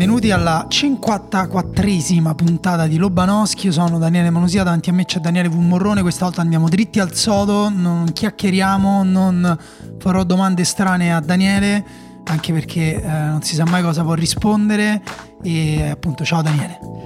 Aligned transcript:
benvenuti 0.00 0.30
alla 0.30 0.66
54esima 0.66 2.34
puntata 2.34 2.86
di 2.86 2.96
Lobanowski. 2.96 3.66
Io 3.66 3.72
sono 3.72 3.98
Daniele 3.98 4.30
Monosia, 4.30 4.62
davanti 4.62 4.88
a 4.88 4.94
me 4.94 5.04
c'è 5.04 5.18
Daniele 5.18 5.48
Vumorrone. 5.48 6.00
Questa 6.00 6.24
volta 6.24 6.40
andiamo 6.40 6.70
dritti 6.70 7.00
al 7.00 7.12
sodo, 7.12 7.68
non 7.68 8.10
chiacchieriamo, 8.10 9.02
non 9.02 9.58
farò 9.98 10.24
domande 10.24 10.64
strane 10.64 11.14
a 11.14 11.20
Daniele, 11.20 11.84
anche 12.24 12.50
perché 12.50 12.94
eh, 12.94 13.06
non 13.06 13.42
si 13.42 13.54
sa 13.54 13.66
mai 13.66 13.82
cosa 13.82 14.02
può 14.02 14.14
rispondere. 14.14 15.02
E 15.42 15.90
appunto, 15.90 16.24
ciao 16.24 16.40
Daniele. 16.40 16.99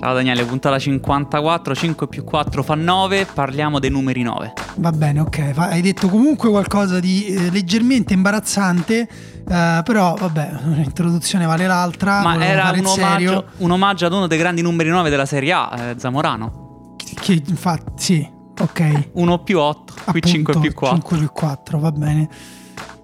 Ciao 0.00 0.14
Daniele, 0.14 0.46
puntata 0.46 0.78
54, 0.78 1.74
5 1.74 2.08
più 2.08 2.24
4 2.24 2.62
fa 2.62 2.74
9, 2.74 3.26
parliamo 3.34 3.78
dei 3.78 3.90
numeri 3.90 4.22
9. 4.22 4.54
Va 4.76 4.92
bene, 4.92 5.20
ok, 5.20 5.52
hai 5.56 5.82
detto 5.82 6.08
comunque 6.08 6.48
qualcosa 6.48 7.00
di 7.00 7.26
eh, 7.26 7.50
leggermente 7.50 8.14
imbarazzante, 8.14 9.06
eh, 9.46 9.80
però 9.84 10.14
vabbè, 10.14 10.52
un'introduzione 10.64 11.44
vale 11.44 11.66
l'altra. 11.66 12.22
Ma 12.22 12.42
era 12.42 12.72
un 12.74 12.86
omaggio, 12.86 13.44
un 13.58 13.70
omaggio, 13.72 14.06
ad 14.06 14.14
uno 14.14 14.26
dei 14.26 14.38
grandi 14.38 14.62
numeri 14.62 14.88
9 14.88 15.10
della 15.10 15.26
Serie 15.26 15.52
A, 15.52 15.70
eh, 15.78 15.94
Zamorano. 15.98 16.96
Che 16.96 17.42
infatti, 17.46 18.02
sì, 18.02 18.30
ok. 18.58 19.10
1 19.12 19.38
più 19.42 19.58
8, 19.58 19.94
qui 20.06 20.22
5 20.22 20.60
più 20.60 20.72
4. 20.72 20.96
5 20.96 21.18
più 21.18 21.30
4, 21.30 21.78
va 21.78 21.92
bene. 21.92 22.28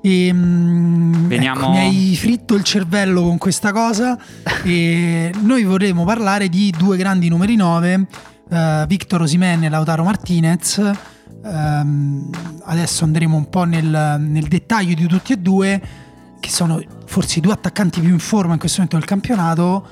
E, 0.07 0.33
mm, 0.33 1.27
Veniamo... 1.27 1.59
ecco, 1.59 1.71
mi 1.71 1.79
hai 1.79 2.17
fritto 2.17 2.55
il 2.55 2.63
cervello 2.63 3.23
con 3.23 3.39
questa 3.39 3.73
cosa 3.73 4.17
e 4.63 5.35
noi 5.41 5.65
vorremmo 5.65 6.05
parlare 6.05 6.49
di 6.49 6.73
due 6.79 6.97
grandi 6.97 7.29
numeri 7.29 7.57
9, 7.57 7.95
uh, 7.97 8.55
eh, 8.55 8.85
Victor 8.87 9.23
Osimen 9.23 9.65
e 9.65 9.69
Lautaro 9.69 10.05
Martinez. 10.05 10.93
Um, 11.43 12.31
adesso 12.67 13.03
andremo 13.03 13.37
un 13.37 13.49
po' 13.49 13.65
nel, 13.65 14.17
nel, 14.21 14.47
dettaglio 14.47 14.95
di 14.95 15.09
tutti 15.09 15.33
e 15.33 15.39
due, 15.39 15.83
che 16.39 16.51
sono 16.51 16.81
forse 17.07 17.41
i 17.41 17.43
due 17.43 17.55
attaccanti 17.55 17.99
più 17.99 18.11
in 18.11 18.21
forma 18.21 18.53
in 18.53 18.61
questo 18.61 18.83
momento 18.83 18.99
del 18.99 19.09
campionato. 19.09 19.89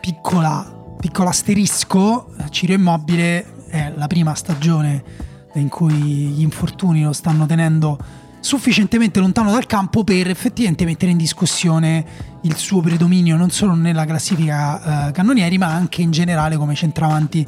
Piccola, 0.00 0.96
piccolo 0.98 1.28
asterisco, 1.28 2.34
Ciro 2.50 2.72
Immobile 2.72 3.68
è 3.68 3.92
la 3.94 4.08
prima 4.08 4.34
stagione 4.34 5.04
in 5.54 5.68
cui 5.68 5.94
gli 5.94 6.40
infortuni 6.40 7.04
lo 7.04 7.12
stanno 7.12 7.46
tenendo 7.46 8.21
sufficientemente 8.42 9.20
lontano 9.20 9.52
dal 9.52 9.66
campo 9.66 10.02
per 10.02 10.28
effettivamente 10.28 10.84
mettere 10.84 11.12
in 11.12 11.16
discussione 11.16 12.04
il 12.42 12.56
suo 12.56 12.80
predominio 12.80 13.36
non 13.36 13.50
solo 13.50 13.74
nella 13.74 14.04
classifica 14.04 15.08
eh, 15.08 15.12
cannonieri 15.12 15.58
ma 15.58 15.68
anche 15.68 16.02
in 16.02 16.10
generale 16.10 16.56
come 16.56 16.74
centravanti 16.74 17.46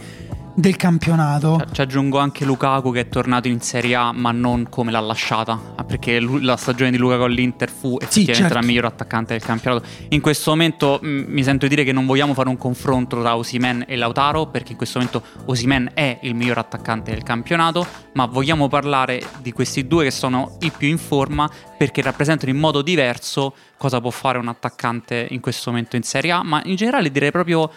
del 0.54 0.76
campionato. 0.76 1.60
Ci 1.72 1.80
aggiungo 1.80 2.18
anche 2.18 2.44
Lukaku 2.44 2.92
che 2.92 3.00
è 3.00 3.08
tornato 3.08 3.48
in 3.48 3.60
Serie 3.60 3.94
A 3.96 4.12
ma 4.12 4.30
non 4.30 4.68
come 4.68 4.90
l'ha 4.90 5.00
lasciata, 5.00 5.58
ah, 5.74 5.84
perché 5.84 6.20
la 6.20 6.56
stagione 6.56 6.90
di 6.90 6.96
Lukaku 6.96 7.22
all'Inter 7.22 7.70
fu 7.70 7.96
effettivamente 8.00 8.34
sì, 8.34 8.40
certo. 8.40 8.54
la 8.54 8.62
miglior 8.62 8.84
attaccante 8.84 9.32
del 9.32 9.42
campionato. 9.42 9.84
In 10.10 10.20
questo 10.20 10.50
momento 10.50 10.98
mh, 11.02 11.08
mm, 11.08 11.24
mi 11.26 11.42
sento 11.42 11.66
dire 11.66 11.84
che 11.84 11.92
non 11.92 12.06
vogliamo 12.06 12.34
fare 12.34 12.48
un 12.48 12.56
confronto 12.56 13.20
tra 13.20 13.36
Osimen 13.36 13.84
e 13.86 13.96
Lautaro, 13.96 14.46
perché 14.46 14.72
in 14.72 14.78
questo 14.78 14.98
momento 14.98 15.22
Osimen 15.46 15.90
è 15.94 16.18
il 16.22 16.34
miglior 16.34 16.58
attaccante 16.58 17.10
del 17.10 17.22
campionato, 17.22 17.86
ma 18.12 18.26
vogliamo 18.26 18.68
parlare 18.68 19.22
di 19.40 19.52
questi 19.52 19.86
due 19.86 20.04
che 20.04 20.10
sono 20.10 20.56
i 20.60 20.70
più 20.76 20.88
in 20.88 20.98
forma 20.98 21.50
perché 21.76 22.02
rappresentano 22.02 22.50
in 22.50 22.58
modo 22.58 22.82
diverso 22.82 23.54
cosa 23.76 24.00
può 24.00 24.10
fare 24.10 24.38
un 24.38 24.48
attaccante 24.48 25.26
in 25.30 25.40
questo 25.40 25.70
momento 25.70 25.96
in 25.96 26.02
Serie 26.02 26.30
A, 26.30 26.42
ma 26.42 26.62
in 26.64 26.76
generale 26.76 27.10
direi 27.10 27.30
proprio 27.30 27.70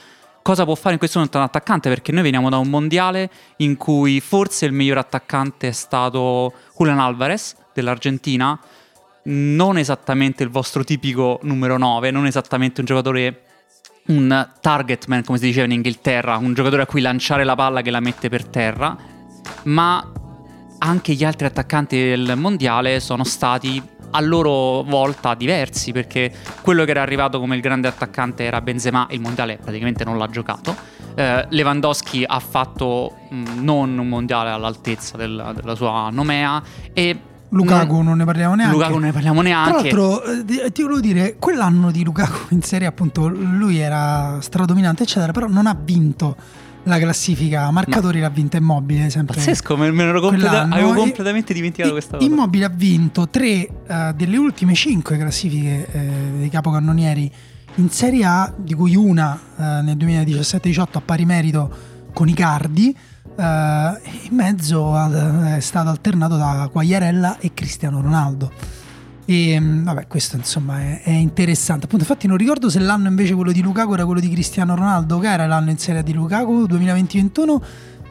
cosa 0.47 0.63
può 0.63 0.75
fare 0.75 0.93
in 0.93 0.97
questo 0.97 1.17
momento 1.17 1.39
un 1.39 1.43
attaccante? 1.43 1.89
Perché 1.89 2.13
noi 2.13 2.23
veniamo 2.23 2.47
da 2.47 2.55
un 2.55 2.69
mondiale 2.69 3.29
in 3.57 3.75
cui 3.75 4.21
forse 4.21 4.65
il 4.65 4.71
miglior 4.71 4.97
attaccante 4.97 5.67
è 5.67 5.71
stato 5.71 6.53
Julian 6.77 6.99
Alvarez 6.99 7.53
dell'Argentina, 7.73 8.57
non 9.23 9.77
esattamente 9.77 10.43
il 10.43 10.49
vostro 10.49 10.85
tipico 10.85 11.41
numero 11.41 11.77
9, 11.77 12.11
non 12.11 12.25
esattamente 12.27 12.79
un 12.79 12.85
giocatore 12.85 13.41
un 14.05 14.49
target 14.61 15.07
man 15.07 15.25
come 15.25 15.37
si 15.37 15.47
diceva 15.47 15.65
in 15.65 15.73
Inghilterra, 15.73 16.37
un 16.37 16.53
giocatore 16.53 16.83
a 16.83 16.85
cui 16.85 17.01
lanciare 17.01 17.43
la 17.43 17.55
palla 17.55 17.81
che 17.81 17.91
la 17.91 17.99
mette 17.99 18.29
per 18.29 18.45
terra, 18.45 18.95
ma 19.63 20.11
anche 20.77 21.11
gli 21.11 21.25
altri 21.25 21.45
attaccanti 21.45 21.97
del 21.97 22.35
mondiale 22.37 23.01
sono 23.01 23.25
stati 23.25 23.83
a 24.11 24.21
loro 24.21 24.83
volta 24.83 25.33
diversi 25.35 25.91
perché 25.91 26.31
quello 26.61 26.85
che 26.85 26.91
era 26.91 27.01
arrivato 27.01 27.39
come 27.39 27.55
il 27.55 27.61
grande 27.61 27.87
attaccante 27.87 28.43
era 28.43 28.61
Benzema 28.61 29.07
il 29.11 29.19
mondiale 29.19 29.57
praticamente 29.61 30.03
non 30.03 30.17
l'ha 30.17 30.27
giocato 30.27 30.75
eh, 31.15 31.45
Lewandowski 31.49 32.23
ha 32.25 32.39
fatto 32.39 33.13
mh, 33.29 33.35
mm, 33.35 33.63
non 33.63 33.97
un 33.97 34.07
mondiale 34.07 34.51
all'altezza 34.51 35.17
del, 35.17 35.53
della 35.55 35.75
sua 35.75 36.09
nomea 36.11 36.61
e 36.93 37.19
Lukaku 37.49 37.93
non, 37.95 38.05
non 38.05 38.17
ne 38.17 38.25
parliamo 38.25 38.55
neanche. 38.55 38.73
Lukaku 38.73 38.93
non 38.93 39.03
ne 39.03 39.11
parliamo 39.11 39.41
neanche. 39.41 39.89
Tra 39.89 40.01
l'altro, 40.01 40.23
eh, 40.23 40.71
ti 40.71 40.81
volevo 40.81 40.99
dire, 40.99 41.37
quell'anno 41.39 41.91
di 41.91 42.03
Lukaku 42.03 42.53
in 42.53 42.61
serie, 42.61 42.87
appunto, 42.87 43.27
lui 43.29 43.77
era 43.77 44.37
stradominante, 44.41 45.03
eccetera, 45.03 45.31
però 45.31 45.47
non 45.47 45.65
ha 45.65 45.77
vinto 45.79 46.35
la 46.87 46.99
classifica 46.99 47.69
marcatori 47.69 48.19
l'ha 48.19 48.29
vinta 48.29 48.57
Immobile 48.57 49.09
sempre. 49.09 49.35
Pazzesco, 49.35 49.75
me, 49.77 49.91
me 49.91 50.11
completa- 50.19 50.67
avevo 50.69 50.93
completamente 50.93 51.53
dimenticato 51.53 51.91
questa 51.91 52.17
cosa. 52.17 52.29
Immobile 52.29 52.65
ha 52.65 52.69
vinto 52.69 53.27
tre 53.27 53.67
uh, 53.69 54.13
delle 54.15 54.37
ultime 54.37 54.73
cinque 54.73 55.17
classifiche 55.17 55.87
eh, 55.91 56.09
dei 56.37 56.49
capocannonieri 56.49 57.31
in 57.75 57.89
Serie 57.89 58.25
A, 58.25 58.53
di 58.55 58.73
cui 58.73 58.95
una 58.95 59.39
uh, 59.55 59.61
nel 59.83 59.97
2017-18 59.97 60.85
a 60.93 61.01
pari 61.01 61.25
merito 61.25 61.69
con 62.13 62.27
Icardi. 62.27 62.95
Uh, 63.37 63.41
in 63.41 64.31
mezzo 64.31 64.95
ad, 64.95 65.13
è 65.45 65.59
stato 65.59 65.89
alternato 65.89 66.37
da 66.37 66.69
Quagliarella 66.71 67.37
e 67.37 67.51
Cristiano 67.53 68.01
Ronaldo. 68.01 68.51
E 69.29 69.59
mm, 69.59 69.83
vabbè, 69.83 70.07
questo 70.07 70.37
insomma 70.37 70.79
è, 70.79 71.01
è, 71.01 71.09
interessante. 71.11 71.83
Appunto, 71.83 72.05
infatti, 72.05 72.27
non 72.27 72.37
ricordo 72.37 72.69
se 72.69 72.79
l'anno 72.79 73.09
invece 73.09 73.33
quello 73.35 73.51
di 73.51 73.61
Lukaku 73.61 73.93
era 73.93 74.05
quello 74.05 74.21
di 74.21 74.29
Cristiano 74.29 74.73
Ronaldo, 74.73 75.19
che 75.19 75.29
era 75.29 75.45
l'anno 75.45 75.69
in 75.69 75.77
serie 75.77 76.01
di 76.01 76.13
Lukaku 76.13 76.63
2020-21 76.63 77.49
o 77.49 77.61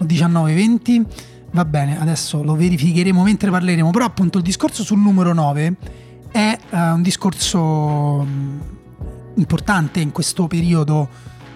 19-20. 0.03 1.05
Va 1.53 1.65
bene, 1.65 1.99
adesso 1.99 2.43
lo 2.43 2.55
verificheremo 2.55 3.23
mentre 3.23 3.51
parleremo. 3.51 3.91
Però, 3.91 4.05
appunto, 4.05 4.37
il 4.37 4.45
discorso 4.45 4.85
sul 4.85 4.99
numero 4.99 5.33
9 5.33 5.77
è 6.31 6.59
uh, 6.69 6.77
un 6.77 7.01
discorso 7.01 7.61
um, 7.63 8.61
importante 9.37 10.01
in 10.01 10.13
questo 10.13 10.47
periodo. 10.47 11.09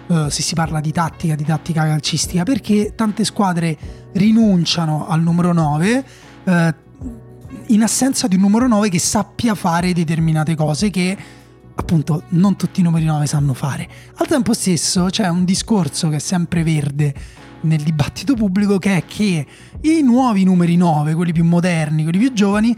Uh, 0.07 0.27
se 0.29 0.41
si 0.41 0.55
parla 0.55 0.81
di 0.81 0.91
tattica, 0.91 1.35
di 1.35 1.45
tattica 1.45 1.83
calcistica, 1.83 2.41
perché 2.41 2.93
tante 2.95 3.23
squadre 3.23 3.77
rinunciano 4.13 5.07
al 5.07 5.21
numero 5.21 5.53
9, 5.53 6.05
uh, 6.43 6.51
in 7.81 7.87
assenza 7.87 8.27
di 8.27 8.35
un 8.35 8.41
numero 8.41 8.67
9 8.67 8.89
che 8.89 8.99
sappia 8.99 9.55
fare 9.55 9.91
determinate 9.91 10.55
cose 10.55 10.91
che 10.91 11.17
appunto 11.73 12.23
non 12.29 12.55
tutti 12.55 12.79
i 12.79 12.83
numeri 12.83 13.05
9 13.05 13.25
sanno 13.25 13.55
fare. 13.55 13.89
Al 14.17 14.27
tempo 14.27 14.53
stesso 14.53 15.05
c'è 15.05 15.27
un 15.27 15.45
discorso 15.45 16.07
che 16.09 16.17
è 16.17 16.19
sempre 16.19 16.63
verde 16.63 17.13
nel 17.61 17.81
dibattito 17.81 18.35
pubblico 18.35 18.77
che 18.77 18.97
è 18.97 19.05
che 19.05 19.45
i 19.81 20.01
nuovi 20.03 20.43
numeri 20.43 20.75
9, 20.75 21.15
quelli 21.15 21.33
più 21.33 21.43
moderni, 21.43 22.03
quelli 22.03 22.19
più 22.19 22.31
giovani, 22.33 22.75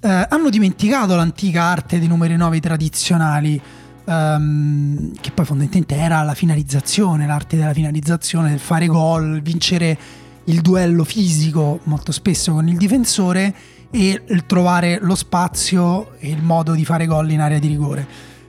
eh, 0.00 0.26
hanno 0.30 0.48
dimenticato 0.48 1.14
l'antica 1.14 1.64
arte 1.64 1.98
dei 1.98 2.08
numeri 2.08 2.34
9 2.36 2.58
tradizionali, 2.58 3.60
ehm, 4.06 5.12
che 5.20 5.30
poi 5.30 5.44
fondamentalmente 5.44 5.94
era 5.94 6.22
la 6.22 6.34
finalizzazione, 6.34 7.26
l'arte 7.26 7.58
della 7.58 7.74
finalizzazione, 7.74 8.48
del 8.48 8.60
fare 8.60 8.86
gol, 8.86 9.42
vincere 9.42 9.98
il 10.44 10.62
duello 10.62 11.04
fisico 11.04 11.80
molto 11.84 12.12
spesso 12.12 12.52
con 12.52 12.66
il 12.66 12.78
difensore 12.78 13.54
e 13.90 14.22
trovare 14.46 14.98
lo 15.00 15.14
spazio 15.14 16.18
e 16.18 16.30
il 16.30 16.42
modo 16.42 16.74
di 16.74 16.84
fare 16.84 17.06
gol 17.06 17.30
in 17.30 17.40
area 17.40 17.58
di 17.58 17.68
rigore. 17.68 18.06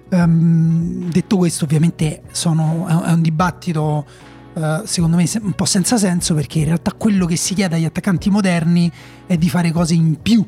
Um, 0.09 1.09
detto 1.09 1.37
questo, 1.37 1.65
ovviamente 1.65 2.23
sono, 2.31 2.87
è 2.87 3.11
un 3.11 3.21
dibattito 3.21 4.05
uh, 4.53 4.83
secondo 4.83 5.17
me 5.17 5.29
un 5.41 5.53
po' 5.53 5.65
senza 5.65 5.97
senso 5.97 6.33
perché 6.33 6.59
in 6.59 6.65
realtà 6.65 6.93
quello 6.93 7.25
che 7.25 7.35
si 7.35 7.53
chiede 7.53 7.75
agli 7.75 7.85
attaccanti 7.85 8.29
moderni 8.29 8.91
è 9.27 9.37
di 9.37 9.49
fare 9.49 9.71
cose 9.71 9.93
in 9.93 10.19
più, 10.21 10.45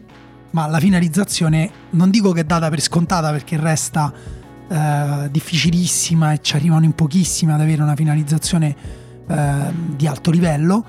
ma 0.52 0.68
la 0.68 0.80
finalizzazione 0.80 1.70
non 1.92 2.10
dico 2.10 2.32
che 2.32 2.42
è 2.42 2.44
data 2.44 2.70
per 2.70 2.82
scontata 2.82 3.30
perché 3.32 3.56
resta 3.58 4.12
uh, 4.68 5.30
difficilissima 5.30 6.34
e 6.34 6.40
ci 6.42 6.56
arrivano 6.56 6.86
in 6.86 6.94
pochissimi 6.94 7.52
ad 7.52 7.62
avere 7.62 7.82
una 7.82 7.96
finalizzazione 7.96 8.76
uh, 9.28 9.96
di 9.96 10.08
alto 10.08 10.32
livello, 10.32 10.84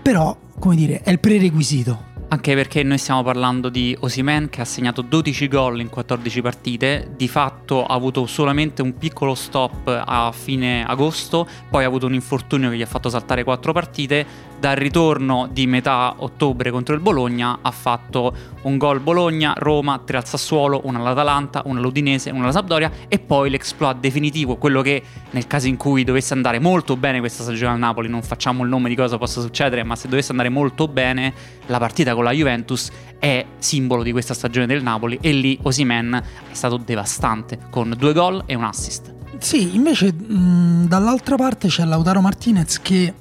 però 0.00 0.36
come 0.58 0.74
dire 0.74 1.02
è 1.02 1.10
il 1.10 1.20
prerequisito. 1.20 2.14
Anche 2.28 2.54
perché 2.54 2.82
noi 2.82 2.98
stiamo 2.98 3.22
parlando 3.22 3.68
di 3.68 3.96
Osimen 4.00 4.48
che 4.48 4.60
ha 4.60 4.64
segnato 4.64 5.00
12 5.00 5.46
gol 5.46 5.78
in 5.78 5.88
14 5.88 6.42
partite, 6.42 7.12
di 7.16 7.28
fatto 7.28 7.86
ha 7.86 7.94
avuto 7.94 8.26
solamente 8.26 8.82
un 8.82 8.98
piccolo 8.98 9.36
stop 9.36 9.86
a 9.86 10.32
fine 10.32 10.84
agosto, 10.84 11.46
poi 11.70 11.84
ha 11.84 11.86
avuto 11.86 12.06
un 12.06 12.14
infortunio 12.14 12.68
che 12.68 12.78
gli 12.78 12.82
ha 12.82 12.86
fatto 12.86 13.08
saltare 13.08 13.44
4 13.44 13.72
partite, 13.72 14.26
dal 14.66 14.74
ritorno 14.74 15.48
di 15.52 15.64
metà 15.68 16.12
ottobre 16.16 16.72
contro 16.72 16.92
il 16.92 17.00
Bologna 17.00 17.60
ha 17.62 17.70
fatto 17.70 18.34
un 18.62 18.76
gol 18.78 18.98
Bologna, 18.98 19.54
Roma, 19.56 20.02
3 20.04 20.16
al 20.16 20.26
Sassuolo, 20.26 20.80
una 20.86 20.98
all'Atalanta, 20.98 21.62
una 21.66 21.78
all'Udinese, 21.78 22.30
una 22.30 22.42
alla 22.42 22.52
Sampdoria 22.52 22.90
e 23.06 23.20
poi 23.20 23.48
l'exploit 23.48 23.96
definitivo, 24.00 24.56
quello 24.56 24.82
che 24.82 25.00
nel 25.30 25.46
caso 25.46 25.68
in 25.68 25.76
cui 25.76 26.02
dovesse 26.02 26.34
andare 26.34 26.58
molto 26.58 26.96
bene 26.96 27.20
questa 27.20 27.44
stagione 27.44 27.74
al 27.74 27.78
Napoli, 27.78 28.08
non 28.08 28.22
facciamo 28.22 28.64
il 28.64 28.68
nome 28.68 28.88
di 28.88 28.96
cosa 28.96 29.18
possa 29.18 29.40
succedere, 29.40 29.84
ma 29.84 29.94
se 29.94 30.08
dovesse 30.08 30.32
andare 30.32 30.48
molto 30.48 30.88
bene 30.88 31.32
la 31.66 31.78
partita 31.78 32.16
con 32.16 32.24
la 32.24 32.32
Juventus 32.32 32.90
è 33.20 33.46
simbolo 33.58 34.02
di 34.02 34.10
questa 34.10 34.34
stagione 34.34 34.66
del 34.66 34.82
Napoli 34.82 35.16
e 35.20 35.30
lì 35.30 35.56
Osimen 35.62 36.20
è 36.50 36.54
stato 36.54 36.76
devastante 36.76 37.60
con 37.70 37.94
due 37.96 38.12
gol 38.12 38.42
e 38.46 38.56
un 38.56 38.64
assist. 38.64 39.14
Sì, 39.38 39.76
invece 39.76 40.12
mh, 40.12 40.86
dall'altra 40.88 41.36
parte 41.36 41.68
c'è 41.68 41.84
Lautaro 41.84 42.20
Martinez 42.20 42.80
che 42.80 43.14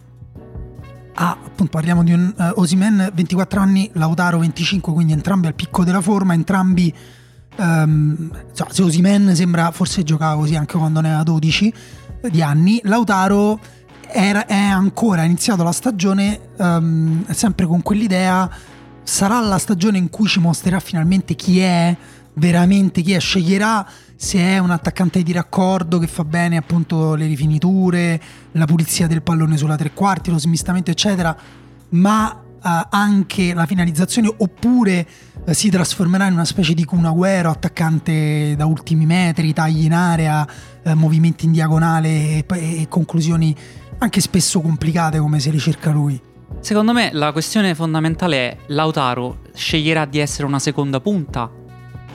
ha, 1.16 1.32
appunto 1.32 1.72
parliamo 1.72 2.04
di 2.04 2.14
un 2.14 2.34
uh, 2.36 2.60
Osimen 2.60 3.12
24 3.14 3.60
anni, 3.60 3.90
Lautaro 3.94 4.40
25, 4.40 4.94
quindi 4.94 5.14
entrambi 5.14 5.48
al 5.48 5.56
picco 5.56 5.84
della 5.84 6.02
forma, 6.02 6.34
entrambi 6.34 6.94
um, 7.58 8.32
cioè, 8.54 8.68
se 8.70 8.84
Osimen 8.84 9.36
sembra 9.36 9.72
forse 9.72 10.04
giocava 10.04 10.36
così 10.36 10.56
anche 10.56 10.78
quando 10.78 11.02
ne 11.02 11.08
aveva 11.08 11.24
12 11.24 11.74
di 12.30 12.42
anni, 12.42 12.80
Lautaro 12.84 13.60
era, 14.08 14.46
è 14.46 14.56
ancora 14.56 15.24
iniziato 15.24 15.64
la 15.64 15.72
stagione 15.72 16.40
um, 16.58 17.26
sempre 17.32 17.66
con 17.66 17.82
quell'idea 17.82 18.50
sarà 19.04 19.40
la 19.40 19.58
stagione 19.58 19.98
in 19.98 20.10
cui 20.10 20.28
ci 20.28 20.40
mostrerà 20.40 20.80
finalmente 20.80 21.36
chi 21.36 21.60
è 21.60 21.96
veramente 22.34 23.02
chi 23.02 23.14
è, 23.14 23.20
sceglierà 23.20 23.88
se 24.16 24.40
è 24.40 24.58
un 24.58 24.72
attaccante 24.72 25.22
di 25.24 25.32
raccordo 25.32 26.00
che 26.00 26.08
fa 26.08 26.24
bene 26.24 26.58
appunto 26.58 27.16
le 27.16 27.26
rifiniture, 27.26 28.22
la 28.52 28.66
pulizia 28.66 29.08
del 29.08 29.22
pallone 29.22 29.58
sulla 29.58 29.76
tre 29.76 29.92
quarti, 29.92 30.32
lo 30.32 30.38
smistamento 30.38 30.90
eccetera, 30.90 31.36
ma 31.90 32.42
eh, 32.66 32.88
anche 32.90 33.54
la 33.54 33.66
finalizzazione 33.66 34.34
oppure 34.38 35.08
eh, 35.46 35.54
si 35.54 35.70
trasformerà 35.70 36.28
in 36.28 36.34
una 36.34 36.46
specie 36.46 36.74
di 36.74 36.86
Kun 36.86 37.04
Agüero, 37.04 37.50
attaccante 37.50 38.56
da 38.56 38.66
ultimi 38.66 39.06
metri, 39.06 39.54
tagli 39.54 39.84
in 39.84 39.94
area, 39.94 40.48
eh, 40.82 40.94
movimenti 40.94 41.46
in 41.46 41.52
diagonale 41.52 42.10
e, 42.10 42.46
e 42.48 42.88
conclusioni 42.90 43.56
anche 43.98 44.22
spesso 44.22 44.62
complicate 44.62 45.20
come 45.20 45.40
se 45.40 45.52
ricerca 45.52 45.92
lui. 45.92 46.20
Secondo 46.60 46.94
me 46.94 47.10
la 47.12 47.32
questione 47.32 47.76
fondamentale 47.76 48.38
è 48.38 48.58
Lautaro 48.68 49.40
sceglierà 49.54 50.06
di 50.06 50.20
essere 50.20 50.48
una 50.48 50.60
seconda 50.60 51.00
punta 51.00 51.50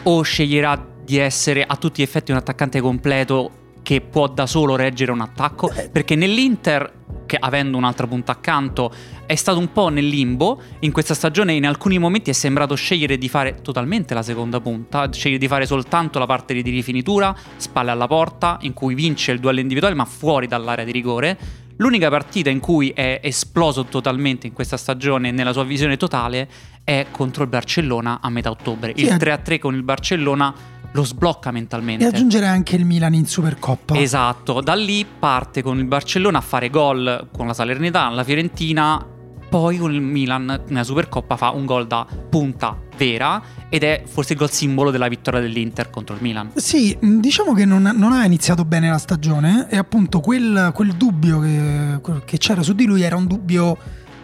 o 0.03 0.23
sceglierà 0.23 0.90
di 1.11 1.19
essere 1.19 1.65
a 1.65 1.75
tutti 1.75 2.01
gli 2.01 2.05
effetti 2.05 2.31
un 2.31 2.37
attaccante 2.37 2.81
completo 2.81 3.51
che 3.83 4.01
può 4.01 4.29
da 4.29 4.47
solo 4.47 4.77
reggere 4.77 5.11
un 5.11 5.21
attacco? 5.21 5.69
Eh. 5.73 5.89
Perché 5.91 6.15
nell'Inter, 6.15 6.99
che 7.27 7.37
avendo 7.37 7.77
un'altra 7.77 8.07
punta 8.07 8.31
accanto, 8.31 8.95
è 9.27 9.35
stato 9.35 9.59
un 9.59 9.73
po' 9.73 9.89
nel 9.89 10.07
limbo. 10.07 10.63
In 10.81 10.93
questa 10.93 11.15
stagione, 11.15 11.55
in 11.55 11.67
alcuni 11.67 11.99
momenti, 11.99 12.31
è 12.31 12.33
sembrato 12.33 12.77
scegliere 12.77 13.19
di 13.19 13.29
fare 13.29 13.61
totalmente 13.61 14.15
la 14.15 14.23
seconda 14.23 14.61
punta, 14.61 15.11
scegliere 15.11 15.41
di 15.41 15.49
fare 15.49 15.67
soltanto 15.67 16.21
la 16.21 16.27
parte 16.27 16.55
di 16.55 16.71
rifinitura, 16.71 17.35
spalle 17.57 17.91
alla 17.91 18.07
porta, 18.07 18.59
in 18.61 18.73
cui 18.73 18.95
vince 18.95 19.33
il 19.33 19.41
duello 19.41 19.59
individuale, 19.59 19.97
ma 19.97 20.05
fuori 20.05 20.47
dall'area 20.47 20.85
di 20.85 20.93
rigore. 20.93 21.39
L'unica 21.79 22.09
partita 22.09 22.51
in 22.51 22.61
cui 22.61 22.91
è 22.91 23.19
esploso 23.21 23.85
totalmente 23.87 24.47
in 24.47 24.53
questa 24.53 24.77
stagione, 24.77 25.33
nella 25.33 25.53
sua 25.53 25.65
visione 25.65 25.97
totale, 25.97 26.49
è 26.85 27.07
contro 27.11 27.43
il 27.43 27.49
Barcellona 27.49 28.21
a 28.23 28.31
metà 28.31 28.51
ottobre. 28.51 28.93
Il 28.95 29.09
3-3 29.09 29.59
con 29.59 29.75
il 29.75 29.83
Barcellona 29.83 30.79
lo 30.93 31.05
sblocca 31.05 31.51
mentalmente. 31.51 32.05
E 32.05 32.09
aggiungere 32.09 32.47
anche 32.47 32.77
il 32.77 32.85
Milan 32.85 33.15
in 33.15 33.27
Supercoppa. 33.27 33.97
Esatto, 33.97 34.61
da 34.61 34.75
lì 34.75 35.07
parte 35.07 35.63
con 35.63 35.79
il 35.79 35.85
Barcellona 35.85 36.39
a 36.39 36.43
fare 36.43 36.71
gol 36.71 37.29
con 37.33 37.47
la 37.47 37.55
Salernitana, 37.55 38.15
la 38.15 38.25
Fiorentina, 38.25 39.07
poi 39.49 39.79
con 39.79 39.93
il 39.93 40.01
Milan 40.01 40.63
nella 40.69 40.85
Supercoppa 40.85 41.37
fa 41.37 41.51
un 41.51 41.67
gol 41.67 41.87
da 41.87 42.07
punta 42.29 42.79
vera 42.97 43.43
ed 43.69 43.83
è 43.83 44.03
forse 44.07 44.35
il 44.35 44.39
gol 44.39 44.51
simbolo 44.51 44.91
della 44.91 45.09
vittoria 45.09 45.41
dell'Inter 45.41 45.91
contro 45.91 46.15
il 46.15 46.23
Milan. 46.23 46.51
Sì, 46.55 46.97
diciamo 47.01 47.53
che 47.53 47.65
non, 47.65 47.83
non 47.83 48.13
aveva 48.13 48.25
iniziato 48.25 48.65
bene 48.65 48.89
la 48.89 48.99
stagione 48.99 49.67
e 49.69 49.77
appunto 49.77 50.21
quel, 50.21 50.71
quel 50.75 50.93
dubbio 50.93 51.41
che, 51.41 52.01
che 52.25 52.39
c'era 52.39 52.63
su 52.63 52.75
di 52.75 52.85
lui 52.85 53.03
era 53.03 53.17
un 53.17 53.27
dubbio 53.27 53.77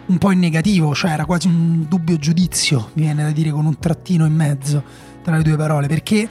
un 0.07 0.17
po' 0.17 0.31
in 0.31 0.39
negativo, 0.39 0.95
cioè 0.95 1.11
era 1.11 1.25
quasi 1.25 1.47
un 1.47 1.85
dubbio 1.87 2.17
giudizio, 2.17 2.91
mi 2.93 3.03
viene 3.03 3.23
da 3.23 3.31
dire 3.31 3.51
con 3.51 3.65
un 3.65 3.77
trattino 3.77 4.25
in 4.25 4.33
mezzo 4.33 4.81
tra 5.21 5.35
le 5.35 5.43
due 5.43 5.57
parole, 5.57 5.87
perché 5.87 6.29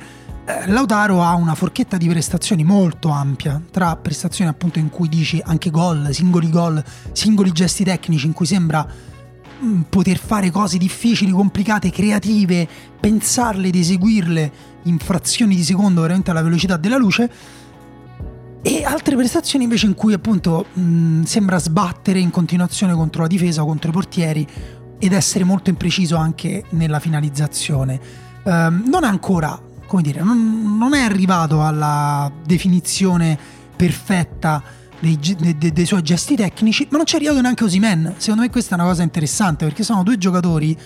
Lautaro 0.67 1.25
ha 1.25 1.35
una 1.35 1.57
forchetta 1.57 1.97
di 1.97 2.07
prestazioni 2.07 2.63
molto 2.63 3.09
ampia, 3.09 3.61
tra 3.71 3.97
prestazioni 3.97 4.49
appunto 4.49 4.79
in 4.79 4.91
cui 4.91 5.09
dici 5.09 5.43
anche 5.45 5.71
gol, 5.71 6.09
singoli 6.13 6.51
gol, 6.51 6.83
singoli 7.11 7.51
gesti 7.51 7.83
tecnici 7.83 8.27
in 8.27 8.33
cui 8.33 8.47
sembra 8.47 8.87
mm, 9.65 9.81
poter 9.89 10.19
fare 10.19 10.53
cose 10.53 10.79
difficili, 10.79 11.33
complicate, 11.33 11.91
creative, 11.91 12.69
pensarle 13.01 13.67
ed 13.67 13.75
eseguirle 13.75 14.53
in 14.85 14.99
frazioni 14.99 15.57
di 15.57 15.65
secondo 15.65 16.03
veramente 16.03 16.31
alla 16.31 16.43
velocità 16.43 16.77
della 16.77 16.97
luce 16.97 17.29
e 18.63 18.85
altre 18.85 19.17
prestazioni 19.17 19.65
invece 19.65 19.87
in 19.87 19.95
cui 19.95 20.13
appunto 20.13 20.67
mh, 20.73 20.81
mm, 20.81 21.23
sembra 21.23 21.59
sbattere 21.59 22.21
in 22.21 22.31
continuazione 22.31 22.95
contro 22.95 23.23
la 23.23 23.29
difesa 23.29 23.63
o 23.63 23.67
contro 23.67 23.91
i 23.91 23.93
portieri 23.93 24.47
ed 24.99 25.13
essere 25.13 25.43
molto 25.43 25.71
impreciso 25.71 26.15
anche 26.15 26.65
nella 26.71 27.01
finalizzazione. 27.01 28.01
Um, 28.45 28.85
non 28.87 29.03
ancora 29.03 29.61
come 29.87 30.03
dire, 30.03 30.23
non, 30.23 30.77
non 30.79 30.95
è 30.95 31.01
arrivato 31.01 31.65
alla 31.65 32.31
definizione 32.45 33.39
perfetta 33.77 34.63
dei, 34.99 35.19
dei, 35.19 35.73
dei, 35.73 35.87
suoi 35.87 36.03
gesti 36.03 36.37
tecnici, 36.37 36.89
ma 36.91 36.97
non 36.97 37.07
c'è 37.07 37.17
arrivato 37.17 37.41
neanche 37.41 37.65
Osimen. 37.65 38.15
Secondo 38.17 38.43
me 38.43 38.51
questa 38.51 38.77
è 38.77 38.79
una 38.79 38.89
cosa 38.89 39.03
interessante 39.03 39.65
perché 39.65 39.83
sono 39.83 40.03
due 40.03 40.19
giocatori 40.19 40.77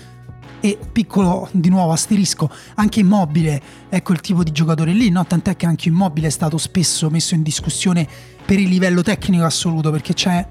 e 0.60 0.78
piccolo 0.92 1.48
di 1.52 1.70
nuovo 1.70 1.92
asterisco, 1.92 2.50
anche 2.74 3.00
immobile, 3.00 3.62
ecco 3.88 4.12
il 4.12 4.20
tipo 4.20 4.42
di 4.42 4.52
giocatore 4.52 4.92
lì, 4.92 5.08
no? 5.08 5.24
tant'è 5.24 5.56
che 5.56 5.66
anche 5.66 5.88
immobile 5.88 6.26
è 6.26 6.30
stato 6.30 6.58
spesso 6.58 7.08
messo 7.08 7.34
in 7.34 7.42
discussione 7.42 8.06
per 8.44 8.58
il 8.58 8.68
livello 8.68 9.02
tecnico 9.02 9.44
assoluto 9.44 9.90
perché 9.90 10.12
c'è 10.12 10.46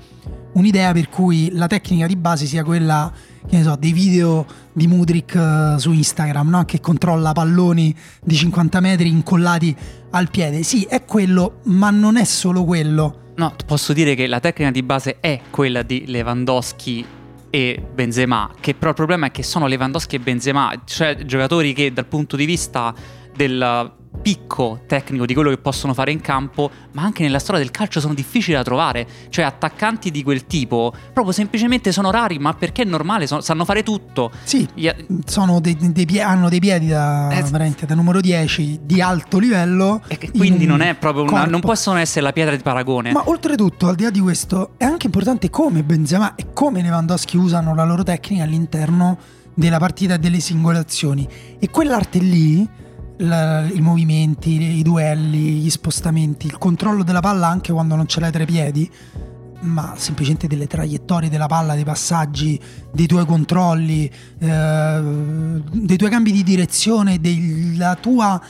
un'idea 0.53 0.91
per 0.91 1.09
cui 1.09 1.49
la 1.53 1.67
tecnica 1.67 2.07
di 2.07 2.15
base 2.15 2.45
sia 2.45 2.63
quella 2.63 3.11
che 3.47 3.57
ne 3.57 3.63
so, 3.63 3.75
dei 3.75 3.93
video 3.93 4.45
di 4.73 4.87
Mudrik 4.87 5.33
uh, 5.35 5.77
su 5.77 5.91
Instagram, 5.91 6.49
no? 6.49 6.65
che 6.65 6.79
controlla 6.79 7.31
palloni 7.31 7.95
di 8.23 8.35
50 8.35 8.79
metri 8.79 9.09
incollati 9.09 9.75
al 10.11 10.29
piede. 10.29 10.63
Sì, 10.63 10.83
è 10.83 11.03
quello, 11.05 11.59
ma 11.65 11.89
non 11.89 12.17
è 12.17 12.23
solo 12.23 12.63
quello. 12.63 13.33
No, 13.35 13.55
posso 13.65 13.93
dire 13.93 14.15
che 14.15 14.27
la 14.27 14.39
tecnica 14.39 14.71
di 14.71 14.83
base 14.83 15.17
è 15.19 15.39
quella 15.49 15.81
di 15.81 16.03
Lewandowski 16.07 17.05
e 17.49 17.83
Benzema, 17.93 18.51
che 18.59 18.75
però 18.75 18.89
il 18.89 18.95
problema 18.95 19.27
è 19.27 19.31
che 19.31 19.43
sono 19.43 19.65
Lewandowski 19.65 20.17
e 20.17 20.19
Benzema, 20.19 20.73
cioè 20.85 21.15
giocatori 21.25 21.73
che 21.73 21.91
dal 21.93 22.05
punto 22.05 22.35
di 22.35 22.45
vista 22.45 22.93
del 23.39 23.93
picco 24.21 24.81
tecnico 24.85 25.25
di 25.25 25.33
quello 25.33 25.49
che 25.49 25.57
possono 25.57 25.93
fare 25.93 26.11
in 26.11 26.19
campo, 26.19 26.69
ma 26.91 27.03
anche 27.03 27.23
nella 27.23 27.39
storia 27.39 27.61
del 27.61 27.71
calcio 27.71 28.01
sono 28.01 28.13
difficili 28.13 28.57
da 28.57 28.63
trovare. 28.63 29.07
Cioè, 29.29 29.45
attaccanti 29.45 30.11
di 30.11 30.23
quel 30.23 30.45
tipo 30.45 30.93
proprio 31.13 31.33
semplicemente 31.33 31.93
sono 31.93 32.11
rari, 32.11 32.37
ma 32.37 32.53
perché 32.53 32.81
è 32.81 32.85
normale, 32.85 33.27
sono, 33.27 33.39
sanno 33.39 33.63
fare 33.63 33.81
tutto. 33.81 34.29
Sì, 34.43 34.67
dei, 35.61 35.77
dei 35.77 36.05
pie- 36.05 36.21
hanno 36.21 36.49
dei 36.49 36.59
piedi 36.59 36.87
da, 36.87 37.29
eh, 37.29 37.43
veramente 37.43 37.85
da 37.85 37.95
numero 37.95 38.19
10 38.19 38.81
di 38.83 39.01
alto 39.01 39.39
livello. 39.39 40.01
E 40.07 40.31
quindi 40.31 40.65
non 40.65 40.81
è 40.81 40.95
proprio 40.95 41.23
una, 41.23 41.45
non 41.45 41.61
possono 41.61 41.97
essere 41.97 42.21
la 42.21 42.33
pietra 42.33 42.53
di 42.53 42.61
paragone. 42.61 43.13
Ma 43.13 43.23
oltretutto, 43.25 43.87
al 43.87 43.95
di 43.95 44.03
là 44.03 44.09
di 44.09 44.19
questo, 44.19 44.71
è 44.75 44.83
anche 44.83 45.05
importante 45.05 45.49
come 45.49 45.81
Benzema 45.83 46.35
e 46.35 46.47
come 46.51 46.81
Lewandowski 46.81 47.37
usano 47.37 47.73
la 47.73 47.85
loro 47.85 48.03
tecnica 48.03 48.43
all'interno 48.43 49.17
della 49.53 49.79
partita 49.79 50.15
e 50.15 50.19
delle 50.19 50.41
singole 50.41 50.77
azioni. 50.77 51.27
E 51.57 51.69
quell'arte 51.69 52.19
lì 52.19 52.87
la, 53.19 53.67
i 53.67 53.81
movimenti, 53.81 54.77
i 54.77 54.81
duelli, 54.81 55.53
gli 55.53 55.69
spostamenti, 55.69 56.47
il 56.47 56.57
controllo 56.57 57.03
della 57.03 57.19
palla 57.21 57.47
anche 57.47 57.71
quando 57.71 57.95
non 57.95 58.07
ce 58.07 58.19
l'hai 58.19 58.31
tra 58.31 58.43
i 58.43 58.45
piedi, 58.45 58.89
ma 59.61 59.93
semplicemente 59.97 60.47
delle 60.47 60.67
traiettorie 60.67 61.29
della 61.29 61.47
palla, 61.47 61.75
dei 61.75 61.83
passaggi, 61.83 62.59
dei 62.91 63.07
tuoi 63.07 63.25
controlli, 63.25 64.09
eh, 64.39 65.61
dei 65.71 65.97
tuoi 65.97 66.09
cambi 66.09 66.31
di 66.31 66.43
direzione, 66.43 67.19
della 67.19 67.95
tua 67.95 68.41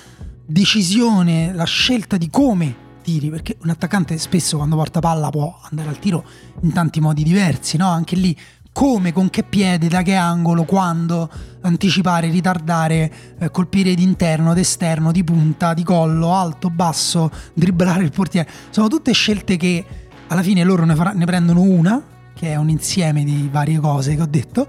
decisione, 0.46 1.54
la 1.54 1.66
scelta 1.66 2.18
di 2.18 2.30
come 2.30 2.88
tiri, 3.02 3.30
perché 3.30 3.58
un 3.64 3.70
attaccante 3.70 4.18
spesso 4.18 4.58
quando 4.58 4.76
porta 4.76 5.00
palla 5.00 5.30
può 5.30 5.58
andare 5.70 5.90
al 5.90 6.00
tiro 6.00 6.24
in 6.62 6.74
tanti 6.74 7.00
modi 7.00 7.24
diversi, 7.24 7.78
no? 7.78 7.88
Anche 7.88 8.16
lì 8.16 8.38
come, 8.72 9.12
con 9.12 9.30
che 9.30 9.44
piede, 9.44 9.88
da 9.88 10.02
che 10.02 10.16
angolo, 10.16 10.64
quando, 10.64 11.30
anticipare, 11.62 12.30
ritardare, 12.30 13.12
eh, 13.40 13.52
colpire 13.52 13.94
d'interno, 13.94 14.54
d'esterno, 14.54 15.12
di 15.12 15.24
punta, 15.24 15.74
di 15.74 15.84
collo, 15.84 16.34
alto, 16.34 16.70
basso, 16.70 17.30
dribblare 17.54 18.04
il 18.04 18.12
portiere. 18.12 18.50
Sono 18.70 18.88
tutte 18.88 19.12
scelte 19.12 19.58
che 19.58 19.86
alla 20.28 20.44
fine 20.44 20.64
loro 20.64 20.86
ne, 20.86 20.96
farà, 20.96 21.12
ne 21.12 21.26
prendono 21.26 21.62
una, 21.62 22.02
che 22.34 22.52
è 22.52 22.56
un 22.56 22.70
insieme 22.70 23.24
di 23.24 23.50
varie 23.52 23.80
cose 23.80 24.16
che 24.16 24.22
ho 24.22 24.28
detto, 24.28 24.68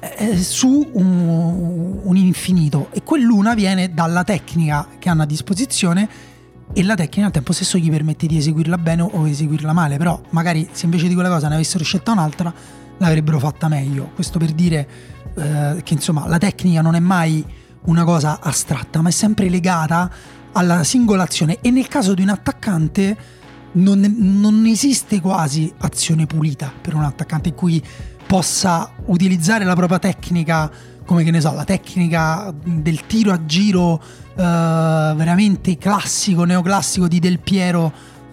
eh, 0.00 0.36
su 0.38 0.90
un, 0.92 2.00
un 2.02 2.16
infinito. 2.16 2.88
E 2.92 3.02
quell'una 3.02 3.54
viene 3.54 3.92
dalla 3.92 4.24
tecnica 4.24 4.86
che 4.98 5.08
hanno 5.08 5.22
a 5.22 5.26
disposizione 5.26 6.08
e 6.72 6.82
la 6.82 6.94
tecnica 6.94 7.26
al 7.26 7.32
tempo 7.32 7.52
stesso 7.52 7.76
gli 7.78 7.90
permette 7.90 8.26
di 8.26 8.38
eseguirla 8.38 8.78
bene 8.78 9.02
o 9.02 9.28
eseguirla 9.28 9.72
male, 9.72 9.96
però 9.96 10.18
magari 10.30 10.68
se 10.72 10.86
invece 10.86 11.08
di 11.08 11.14
quella 11.14 11.28
cosa 11.28 11.48
ne 11.48 11.54
avessero 11.54 11.84
scelta 11.84 12.12
un'altra 12.12 12.52
l'avrebbero 12.98 13.38
fatta 13.38 13.68
meglio. 13.68 14.10
Questo 14.14 14.38
per 14.38 14.52
dire 14.52 14.88
eh, 15.34 15.80
che 15.82 15.94
insomma 15.94 16.26
la 16.26 16.38
tecnica 16.38 16.80
non 16.80 16.94
è 16.94 17.00
mai 17.00 17.44
una 17.84 18.04
cosa 18.04 18.40
astratta, 18.40 19.02
ma 19.02 19.08
è 19.08 19.12
sempre 19.12 19.48
legata 19.48 20.10
alla 20.52 20.84
singola 20.84 21.24
azione 21.24 21.58
e 21.60 21.70
nel 21.70 21.88
caso 21.88 22.14
di 22.14 22.22
un 22.22 22.28
attaccante 22.28 23.16
non, 23.72 24.00
non 24.18 24.66
esiste 24.66 25.20
quasi 25.20 25.72
azione 25.78 26.26
pulita 26.26 26.72
per 26.80 26.94
un 26.94 27.02
attaccante 27.02 27.48
in 27.48 27.54
cui 27.54 27.82
possa 28.26 28.90
utilizzare 29.06 29.64
la 29.64 29.74
propria 29.74 29.98
tecnica 29.98 30.70
come 31.04 31.22
che 31.22 31.30
ne 31.30 31.40
so, 31.40 31.52
la 31.52 31.64
tecnica 31.64 32.52
del 32.64 33.06
tiro 33.06 33.32
a 33.32 33.44
giro 33.44 34.00
eh, 34.02 34.34
veramente 34.36 35.76
classico, 35.76 36.44
neoclassico 36.44 37.08
di 37.08 37.18
Del 37.18 37.40
Piero 37.40 37.92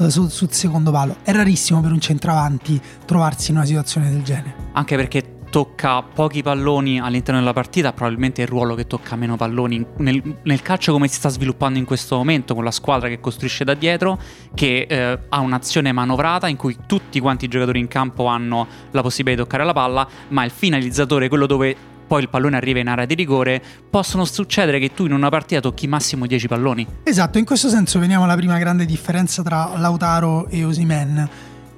sul, 0.10 0.30
sul 0.30 0.52
secondo 0.52 0.92
palo. 0.92 1.18
È 1.24 1.32
rarissimo 1.32 1.82
per 1.82 1.92
un 1.92 2.00
centravanti 2.00 2.80
trovarsi 3.06 3.52
in 3.52 3.58
una 3.58 3.66
situazione 3.66 4.10
del 4.10 4.24
genere. 4.24 4.56
Anche 4.74 4.96
perché 4.96 5.40
tocca 5.52 6.02
pochi 6.02 6.42
palloni 6.42 7.00
all'interno 7.00 7.40
della 7.42 7.52
partita, 7.52 7.92
probabilmente 7.92 8.42
è 8.42 8.46
il 8.46 8.50
ruolo 8.50 8.74
che 8.74 8.88
tocca 8.88 9.18
meno 9.18 9.36
palloni 9.36 9.86
nel, 9.98 10.38
nel, 10.44 10.62
calcio 10.62 10.94
come 10.94 11.10
si 11.10 11.16
sta 11.16 11.28
sviluppando 11.28 11.78
in 11.78 11.84
questo 11.84 12.16
momento, 12.16 12.56
con 12.56 12.64
la 12.64 12.72
squadra 12.72 13.10
che 13.10 13.20
costruisce 13.20 13.66
da 13.66 13.74
dietro, 13.74 14.18
che 14.56 14.88
eh, 14.90 15.20
ha 15.28 15.40
un'azione 15.40 15.92
manovrata 15.92 16.48
in 16.48 16.56
cui 16.56 16.78
tutti 16.88 17.20
quanti 17.20 17.46
i 17.46 17.48
giocatori 17.50 17.80
in 17.80 17.90
campo 17.90 18.26
hanno 18.28 18.66
la 18.92 19.02
possibilità 19.02 19.44
di 19.44 19.50
toccare 19.50 19.66
la 19.66 19.74
palla, 19.74 20.08
ma 20.30 20.46
il 20.46 20.52
finalizzatore, 20.52 21.28
quello 21.28 21.46
dove 21.46 21.76
poi 22.12 22.24
il 22.24 22.28
pallone 22.28 22.58
arriva 22.58 22.80
in 22.80 22.90
area 22.90 23.06
di 23.06 23.16
rigore, 23.16 23.64
possono 23.90 24.26
succedere 24.26 24.80
che 24.80 24.92
tu 24.94 25.06
in 25.06 25.14
una 25.14 25.30
partita 25.30 25.62
tocchi 25.62 25.88
massimo 25.88 26.26
10 26.26 26.50
palloni. 26.50 26.86
Esatto, 27.04 27.38
in 27.38 27.46
questo 27.46 27.70
senso 27.70 28.00
veniamo 28.00 28.26
alla 28.26 28.36
prima 28.36 28.58
grande 28.58 28.84
differenza 28.84 29.42
tra 29.44 29.78
Lautaro 29.78 30.50
e 30.50 30.66
Osimen. 30.66 31.30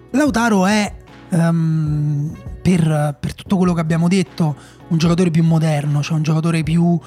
Lautaro 0.10 0.66
è 0.66 0.92
um, 1.30 2.36
per, 2.64 3.16
per, 3.20 3.36
tutto 3.36 3.58
quello 3.58 3.74
che 3.74 3.82
abbiamo 3.82 4.08
detto, 4.08 4.56
un 4.88 4.98
giocatore 4.98 5.30
più 5.30 5.44
moderno, 5.44 6.02
cioè 6.02 6.16
un 6.16 6.24
giocatore 6.24 6.64
più 6.64 6.82
uh, 6.84 7.00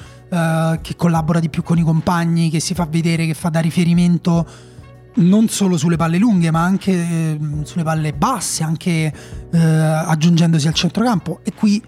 che 0.81 0.95
collabora 0.95 1.41
di 1.41 1.49
più 1.49 1.65
con 1.65 1.79
i 1.79 1.83
compagni, 1.83 2.49
che 2.49 2.61
si 2.61 2.75
fa 2.75 2.87
vedere, 2.89 3.27
che 3.27 3.35
fa 3.35 3.49
da 3.49 3.59
riferimento 3.59 4.47
non 5.15 5.49
solo 5.49 5.77
sulle 5.77 5.97
palle 5.97 6.19
lunghe, 6.19 6.53
ma 6.53 6.63
anche 6.63 6.93
eh, 6.93 7.39
sulle 7.65 7.83
palle 7.83 8.13
basse, 8.13 8.63
anche 8.63 9.13
eh, 9.51 9.59
aggiungendosi 9.59 10.69
al 10.69 10.75
centrocampo. 10.75 11.41
E 11.43 11.53
qui 11.55 11.83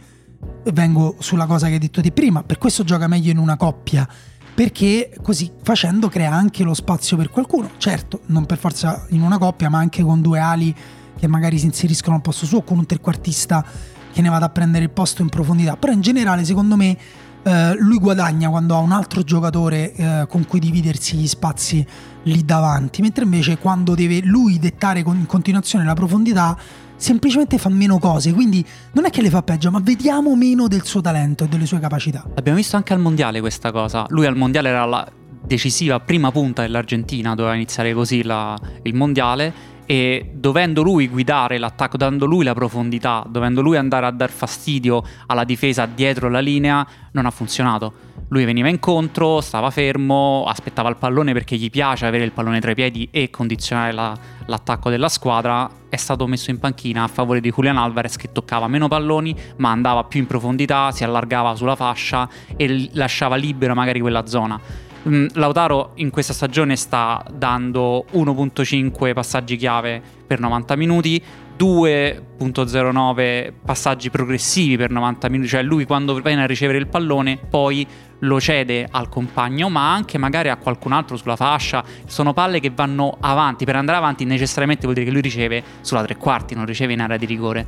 vengo 0.73 1.16
sulla 1.18 1.47
cosa 1.47 1.66
che 1.66 1.75
hai 1.75 1.78
detto 1.78 2.00
di 2.00 2.12
prima, 2.12 2.42
per 2.42 2.59
questo 2.59 2.85
gioca 2.85 3.09
meglio 3.09 3.30
in 3.30 3.38
una 3.38 3.57
coppia, 3.57 4.09
perché 4.54 5.14
così 5.23 5.50
facendo 5.62 6.09
crea 6.09 6.33
anche 6.33 6.64
lo 6.64 6.75
spazio 6.75 7.16
per 7.16 7.30
qualcuno. 7.30 7.71
Certo, 7.76 8.21
non 8.26 8.47
per 8.47 8.59
forza 8.59 9.07
in 9.11 9.23
una 9.23 9.38
coppia, 9.38 9.68
ma 9.68 9.78
anche 9.78 10.02
con 10.02 10.21
due 10.21 10.40
ali 10.40 10.75
che 11.18 11.26
magari 11.26 11.59
si 11.59 11.66
inseriscono 11.66 12.16
al 12.16 12.23
posto 12.23 12.47
suo, 12.47 12.62
con 12.62 12.78
un 12.78 12.87
trequartista 12.87 13.64
che 14.12 14.23
ne 14.23 14.28
vada 14.28 14.47
a 14.47 14.49
prendere 14.49 14.85
il 14.85 14.90
posto 14.90 15.23
in 15.23 15.28
profondità. 15.28 15.76
Però 15.76 15.92
in 15.92 16.00
generale, 16.00 16.45
secondo 16.45 16.76
me, 16.76 16.97
eh, 17.42 17.75
lui 17.78 17.99
guadagna 17.99 18.49
quando 18.49 18.75
ha 18.75 18.78
un 18.78 18.92
altro 18.92 19.23
giocatore 19.23 19.92
eh, 19.95 20.26
con 20.28 20.45
cui 20.47 20.59
dividersi 20.59 21.16
gli 21.16 21.26
spazi 21.26 21.87
lì 22.25 22.45
davanti, 22.45 23.00
mentre 23.00 23.25
invece 23.25 23.59
quando 23.59 23.95
deve 23.95 24.21
lui 24.23 24.59
dettare 24.59 25.00
in 25.00 25.26
continuazione 25.26 25.85
la 25.85 25.95
profondità 25.95 26.59
semplicemente 26.98 27.56
fa 27.56 27.70
meno 27.70 27.98
cose, 27.98 28.32
quindi 28.34 28.62
non 28.92 29.06
è 29.06 29.10
che 29.10 29.22
le 29.22 29.30
fa 29.30 29.42
peggio, 29.42 29.70
ma 29.70 29.80
vediamo 29.82 30.36
meno 30.36 30.68
del 30.68 30.84
suo 30.84 31.00
talento 31.00 31.44
e 31.44 31.48
delle 31.48 31.64
sue 31.64 31.78
capacità. 31.78 32.22
L'abbiamo 32.34 32.58
visto 32.58 32.76
anche 32.76 32.92
al 32.92 33.00
mondiale 33.00 33.40
questa 33.40 33.72
cosa. 33.72 34.04
Lui 34.08 34.26
al 34.26 34.36
mondiale 34.36 34.68
era 34.68 34.84
la 34.84 35.10
decisiva 35.46 35.98
prima 36.00 36.30
punta 36.30 36.62
dell'Argentina, 36.62 37.34
doveva 37.34 37.54
iniziare 37.54 37.94
così 37.94 38.22
la, 38.22 38.58
il 38.82 38.94
mondiale 38.94 39.67
e 39.90 40.33
dovendo 40.35 40.83
lui 40.83 41.09
guidare 41.09 41.57
l'attacco, 41.57 41.97
dando 41.97 42.26
lui 42.26 42.45
la 42.45 42.52
profondità, 42.52 43.25
dovendo 43.26 43.62
lui 43.62 43.78
andare 43.78 44.04
a 44.04 44.11
dar 44.11 44.28
fastidio 44.28 45.02
alla 45.25 45.45
difesa 45.45 45.87
dietro 45.87 46.28
la 46.28 46.40
linea, 46.40 46.87
non 47.12 47.25
ha 47.25 47.30
funzionato. 47.30 47.95
Lui 48.28 48.45
veniva 48.45 48.68
incontro, 48.68 49.40
stava 49.40 49.71
fermo, 49.71 50.45
aspettava 50.47 50.90
il 50.90 50.97
pallone 50.97 51.33
perché 51.33 51.57
gli 51.57 51.71
piace 51.71 52.04
avere 52.04 52.25
il 52.25 52.33
pallone 52.33 52.61
tra 52.61 52.73
i 52.73 52.75
piedi 52.75 53.09
e 53.11 53.30
condizionare 53.30 53.92
la, 53.92 54.14
l'attacco 54.45 54.90
della 54.90 55.09
squadra. 55.09 55.71
È 55.88 55.97
stato 55.97 56.26
messo 56.26 56.50
in 56.50 56.59
panchina 56.59 57.04
a 57.04 57.09
favore 57.09 57.40
di 57.40 57.50
Julian 57.50 57.78
Alvarez 57.78 58.16
che 58.16 58.30
toccava 58.30 58.68
meno 58.68 58.88
palloni, 58.88 59.35
ma 59.57 59.71
andava 59.71 60.04
più 60.04 60.21
in 60.21 60.26
profondità, 60.26 60.90
si 60.90 61.02
allargava 61.02 61.54
sulla 61.54 61.76
fascia 61.76 62.28
e 62.59 62.90
lasciava 62.92 63.37
libera 63.37 63.73
magari 63.73 64.00
quella 64.00 64.26
zona 64.26 64.87
Lautaro 65.34 65.92
in 65.94 66.10
questa 66.10 66.32
stagione 66.32 66.76
sta 66.76 67.24
dando 67.32 68.04
1.5 68.12 69.12
passaggi 69.12 69.56
chiave 69.56 70.02
per 70.26 70.40
90 70.40 70.76
minuti, 70.76 71.22
2.09 71.58 73.52
passaggi 73.64 74.10
progressivi 74.10 74.76
per 74.76 74.90
90 74.90 75.28
minuti, 75.28 75.48
cioè 75.48 75.62
lui 75.62 75.84
quando 75.84 76.14
viene 76.20 76.42
a 76.42 76.46
ricevere 76.46 76.78
il 76.78 76.86
pallone 76.86 77.36
poi 77.36 77.86
lo 78.20 78.40
cede 78.40 78.86
al 78.90 79.08
compagno, 79.08 79.68
ma 79.68 79.92
anche 79.92 80.18
magari 80.18 80.50
a 80.50 80.56
qualcun 80.56 80.92
altro 80.92 81.16
sulla 81.16 81.36
fascia. 81.36 81.82
Sono 82.06 82.32
palle 82.32 82.60
che 82.60 82.70
vanno 82.70 83.16
avanti, 83.20 83.64
per 83.64 83.76
andare 83.76 83.98
avanti 83.98 84.24
necessariamente 84.24 84.82
vuol 84.82 84.94
dire 84.94 85.06
che 85.06 85.12
lui 85.12 85.22
riceve 85.22 85.62
sulla 85.80 86.04
tre 86.04 86.16
quarti, 86.16 86.54
non 86.54 86.66
riceve 86.66 86.92
in 86.92 87.00
area 87.00 87.16
di 87.16 87.26
rigore. 87.26 87.66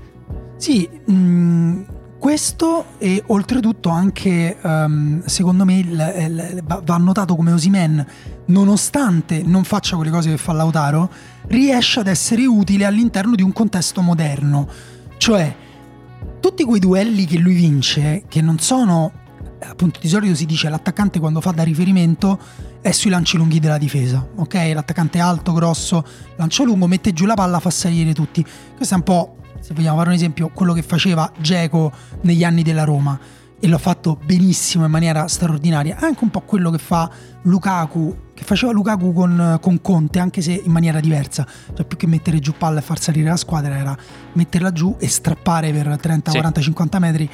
Sì, 0.57 0.89
mh, 1.07 1.13
mm, 1.13 1.83
questo 2.21 2.99
e 2.99 3.25
oltretutto 3.29 3.89
anche 3.89 4.59
um, 4.63 5.25
secondo 5.25 5.65
me 5.65 5.79
il, 5.79 6.15
il, 6.19 6.63
va 6.65 6.97
notato 6.99 7.35
come 7.35 7.51
Osimen 7.51 8.07
nonostante 8.47 9.43
non 9.43 9.65
faccia 9.65 9.97
quelle 9.97 10.11
cose 10.11 10.29
che 10.29 10.37
fa 10.37 10.53
Lautaro 10.53 11.11
riesce 11.47 11.99
ad 11.99 12.07
essere 12.07 12.45
utile 12.45 12.85
all'interno 12.85 13.35
di 13.35 13.43
un 13.43 13.53
contesto 13.53 14.03
moderno. 14.03 14.69
Cioè 15.17 15.57
tutti 16.41 16.63
quei 16.63 16.79
duelli 16.79 17.25
che 17.25 17.39
lui 17.39 17.55
vince 17.55 18.25
che 18.29 18.43
non 18.43 18.59
sono 18.59 19.13
appunto 19.63 19.99
di 20.01 20.09
solito 20.09 20.35
si 20.35 20.45
dice 20.45 20.69
l'attaccante 20.69 21.19
quando 21.19 21.41
fa 21.41 21.53
da 21.53 21.63
riferimento 21.63 22.39
è 22.83 22.93
sui 22.93 23.11
lanci 23.11 23.39
lunghi 23.39 23.61
della 23.61 23.79
difesa 23.79 24.27
ok? 24.37 24.73
L'attaccante 24.75 25.19
alto 25.19 25.53
grosso 25.55 26.05
lancio 26.37 26.65
lungo 26.65 26.87
mette 26.87 27.15
giù 27.15 27.25
la 27.25 27.35
palla 27.35 27.61
fa 27.61 27.71
salire 27.71 28.13
tutti. 28.13 28.45
Questo 28.77 28.95
è 28.95 28.99
un 28.99 29.05
po' 29.05 29.37
se 29.59 29.75
vogliamo 29.75 29.97
fare 29.97 30.11
un 30.11 30.15
esempio, 30.15 30.51
quello 30.55 30.73
che 30.73 30.83
faceva 30.83 31.31
Geco 31.41 31.93
negli 32.23 32.45
anni 32.45 32.63
della 32.63 32.85
Roma 32.85 33.19
e 33.63 33.69
l'ha 33.69 33.79
fatto 33.79 34.19
benissimo 34.25 34.87
in 34.87 34.91
maniera 34.91 35.29
straordinaria, 35.29 35.99
anche 36.01 36.25
un 36.25 36.31
po' 36.31 36.41
quello 36.41 36.71
che 36.71 36.79
fa 36.79 37.11
Lukaku, 37.43 38.17
che 38.33 38.43
faceva 38.43 38.73
Lukaku 38.73 39.13
con, 39.13 39.59
con, 39.61 39.81
Conte, 39.83 40.19
anche 40.19 40.41
se 40.41 40.63
in 40.65 40.73
maniera 40.73 40.99
diversa, 40.99 41.47
cioè 41.75 41.85
più 41.85 41.99
che 41.99 42.07
mettere 42.07 42.39
giù 42.39 42.55
palla 42.57 42.79
e 42.79 42.83
far 42.83 42.99
salire 42.99 43.29
la 43.29 43.37
squadra 43.37 43.77
era 43.77 43.97
metterla 44.33 44.73
giù 44.73 44.97
e 44.99 45.09
strappare 45.09 45.73
per 45.73 45.99
30, 46.01 46.31
sì. 46.31 46.37
40, 46.39 46.61
50 46.63 46.99
metri 46.99 47.31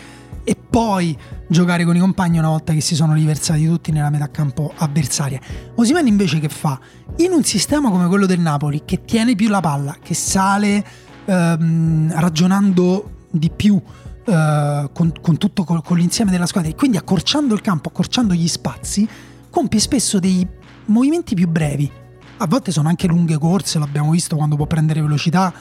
e 0.48 0.54
poi 0.54 1.16
giocare 1.48 1.84
con 1.84 1.96
i 1.96 1.98
compagni 1.98 2.38
una 2.38 2.48
volta 2.48 2.72
che 2.72 2.80
si 2.80 2.94
sono 2.94 3.14
riversati 3.14 3.66
tutti 3.66 3.90
nella 3.92 4.10
metà 4.10 4.30
campo 4.30 4.72
avversaria. 4.76 5.40
Osimene 5.74 6.08
invece 6.08 6.38
che 6.38 6.48
fa? 6.48 6.78
In 7.16 7.32
un 7.32 7.42
sistema 7.42 7.90
come 7.90 8.06
quello 8.06 8.26
del 8.26 8.40
Napoli, 8.40 8.82
che 8.84 9.04
tiene 9.04 9.34
più 9.34 9.48
la 9.48 9.60
palla, 9.60 9.96
che 10.00 10.14
sale 10.14 10.84
ehm, 11.26 12.18
ragionando 12.18 13.10
di 13.30 13.50
più 13.50 13.80
eh, 14.24 14.90
con, 14.92 15.12
con, 15.20 15.36
tutto 15.36 15.64
con, 15.64 15.82
con 15.82 15.98
l'insieme 15.98 16.30
della 16.30 16.46
squadra 16.46 16.70
e 16.70 16.74
quindi 16.74 16.96
accorciando 16.96 17.54
il 17.54 17.60
campo, 17.60 17.88
accorciando 17.88 18.34
gli 18.34 18.48
spazi, 18.48 19.06
compie 19.50 19.80
spesso 19.80 20.18
dei 20.18 20.46
movimenti 20.86 21.34
più 21.34 21.48
brevi. 21.48 21.90
A 22.38 22.46
volte 22.46 22.70
sono 22.70 22.88
anche 22.88 23.06
lunghe 23.06 23.38
corse, 23.38 23.78
l'abbiamo 23.78 24.10
visto 24.10 24.36
quando 24.36 24.56
può 24.56 24.66
prendere 24.66 25.00
velocità, 25.00 25.52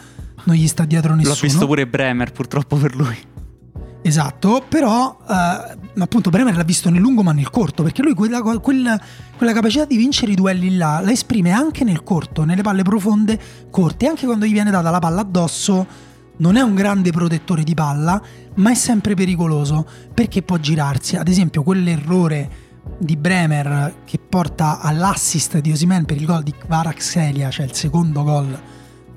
non 0.44 0.56
gli 0.56 0.68
sta 0.68 0.86
dietro 0.86 1.14
nessuno. 1.16 1.36
L'ho 1.36 1.42
visto 1.42 1.66
pure 1.66 1.88
Bremer, 1.88 2.32
purtroppo 2.32 2.76
per 2.76 2.96
lui. 2.96 3.18
Esatto, 4.06 4.64
però 4.70 5.18
eh, 5.28 5.78
appunto 5.98 6.30
Bremer 6.30 6.56
l'ha 6.56 6.62
visto 6.62 6.92
nel 6.92 7.02
lungo 7.02 7.24
ma 7.24 7.32
nel 7.32 7.50
corto, 7.50 7.82
perché 7.82 8.04
lui 8.04 8.14
quella, 8.14 8.44
quella, 8.44 9.02
quella, 9.36 9.52
capacità 9.52 9.86
di 9.86 9.98
vincere 9.98 10.34
i 10.34 10.36
duelli 10.36 10.78
là 10.78 11.02
la 11.04 11.10
esprime 11.10 11.50
anche 11.50 11.84
nel 11.84 12.04
corto, 12.04 12.44
nelle 12.44 12.62
palle 12.62 12.84
profonde 12.84 13.40
corte, 13.72 14.06
anche 14.06 14.28
quando 14.28 14.46
gli 14.46 14.52
viene 14.52 14.70
data 14.70 14.92
la 14.92 15.00
palla 15.00 15.22
addosso 15.22 15.88
non 16.38 16.56
è 16.56 16.62
un 16.62 16.76
grande 16.76 17.10
protettore 17.10 17.64
di 17.64 17.74
palla, 17.74 18.22
ma 18.58 18.70
è 18.70 18.76
sempre 18.76 19.16
pericoloso 19.16 19.88
perché 20.14 20.44
può 20.44 20.58
girarsi. 20.58 21.16
Ad 21.16 21.28
esempio, 21.28 21.64
quell'errore 21.64 22.50
di 23.00 23.18
Bremer 23.18 24.02
che 24.06 24.20
porta 24.20 24.82
all'assist 24.82 25.58
di 25.58 25.72
Osimen 25.72 26.06
per 26.06 26.18
il 26.18 26.28
gol 26.28 26.44
di 26.44 26.54
Varaxelia, 26.68 27.50
cioè 27.50 27.66
il 27.66 27.74
secondo 27.74 28.22
gol 28.22 28.56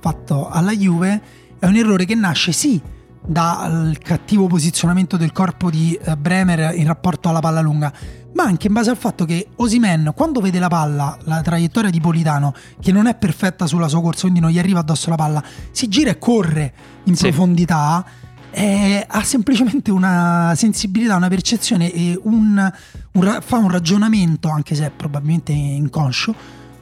fatto 0.00 0.48
alla 0.48 0.72
Juve, 0.72 1.20
è 1.58 1.66
un 1.66 1.76
errore 1.76 2.06
che 2.06 2.14
nasce 2.14 2.52
sì 2.52 2.96
dal 3.28 3.98
cattivo 3.98 4.46
posizionamento 4.46 5.18
del 5.18 5.32
corpo 5.32 5.68
di 5.68 5.92
eh, 5.92 6.16
Bremer 6.16 6.74
in 6.74 6.86
rapporto 6.86 7.28
alla 7.28 7.40
palla 7.40 7.60
lunga, 7.60 7.92
ma 8.32 8.44
anche 8.44 8.68
in 8.68 8.72
base 8.72 8.88
al 8.88 8.96
fatto 8.96 9.26
che 9.26 9.48
Osimen, 9.56 10.12
quando 10.14 10.40
vede 10.40 10.58
la 10.58 10.68
palla, 10.68 11.16
la 11.24 11.42
traiettoria 11.42 11.90
di 11.90 12.00
Politano, 12.00 12.54
che 12.80 12.90
non 12.90 13.06
è 13.06 13.14
perfetta 13.14 13.66
sulla 13.66 13.86
sua 13.86 14.00
corsa, 14.00 14.22
quindi 14.22 14.40
non 14.40 14.48
gli 14.48 14.58
arriva 14.58 14.80
addosso 14.80 15.10
la 15.10 15.16
palla, 15.16 15.44
si 15.70 15.88
gira 15.88 16.10
e 16.10 16.18
corre 16.18 16.72
in 17.04 17.16
sì. 17.16 17.24
profondità. 17.24 18.04
Eh, 18.50 19.04
ha 19.06 19.22
semplicemente 19.22 19.90
una 19.90 20.54
sensibilità, 20.56 21.14
una 21.16 21.28
percezione 21.28 21.92
e 21.92 22.18
un, 22.22 22.72
un, 23.12 23.38
fa 23.42 23.56
un 23.58 23.68
ragionamento, 23.68 24.48
anche 24.48 24.74
se 24.74 24.86
è 24.86 24.90
probabilmente 24.90 25.52
inconscio 25.52 26.34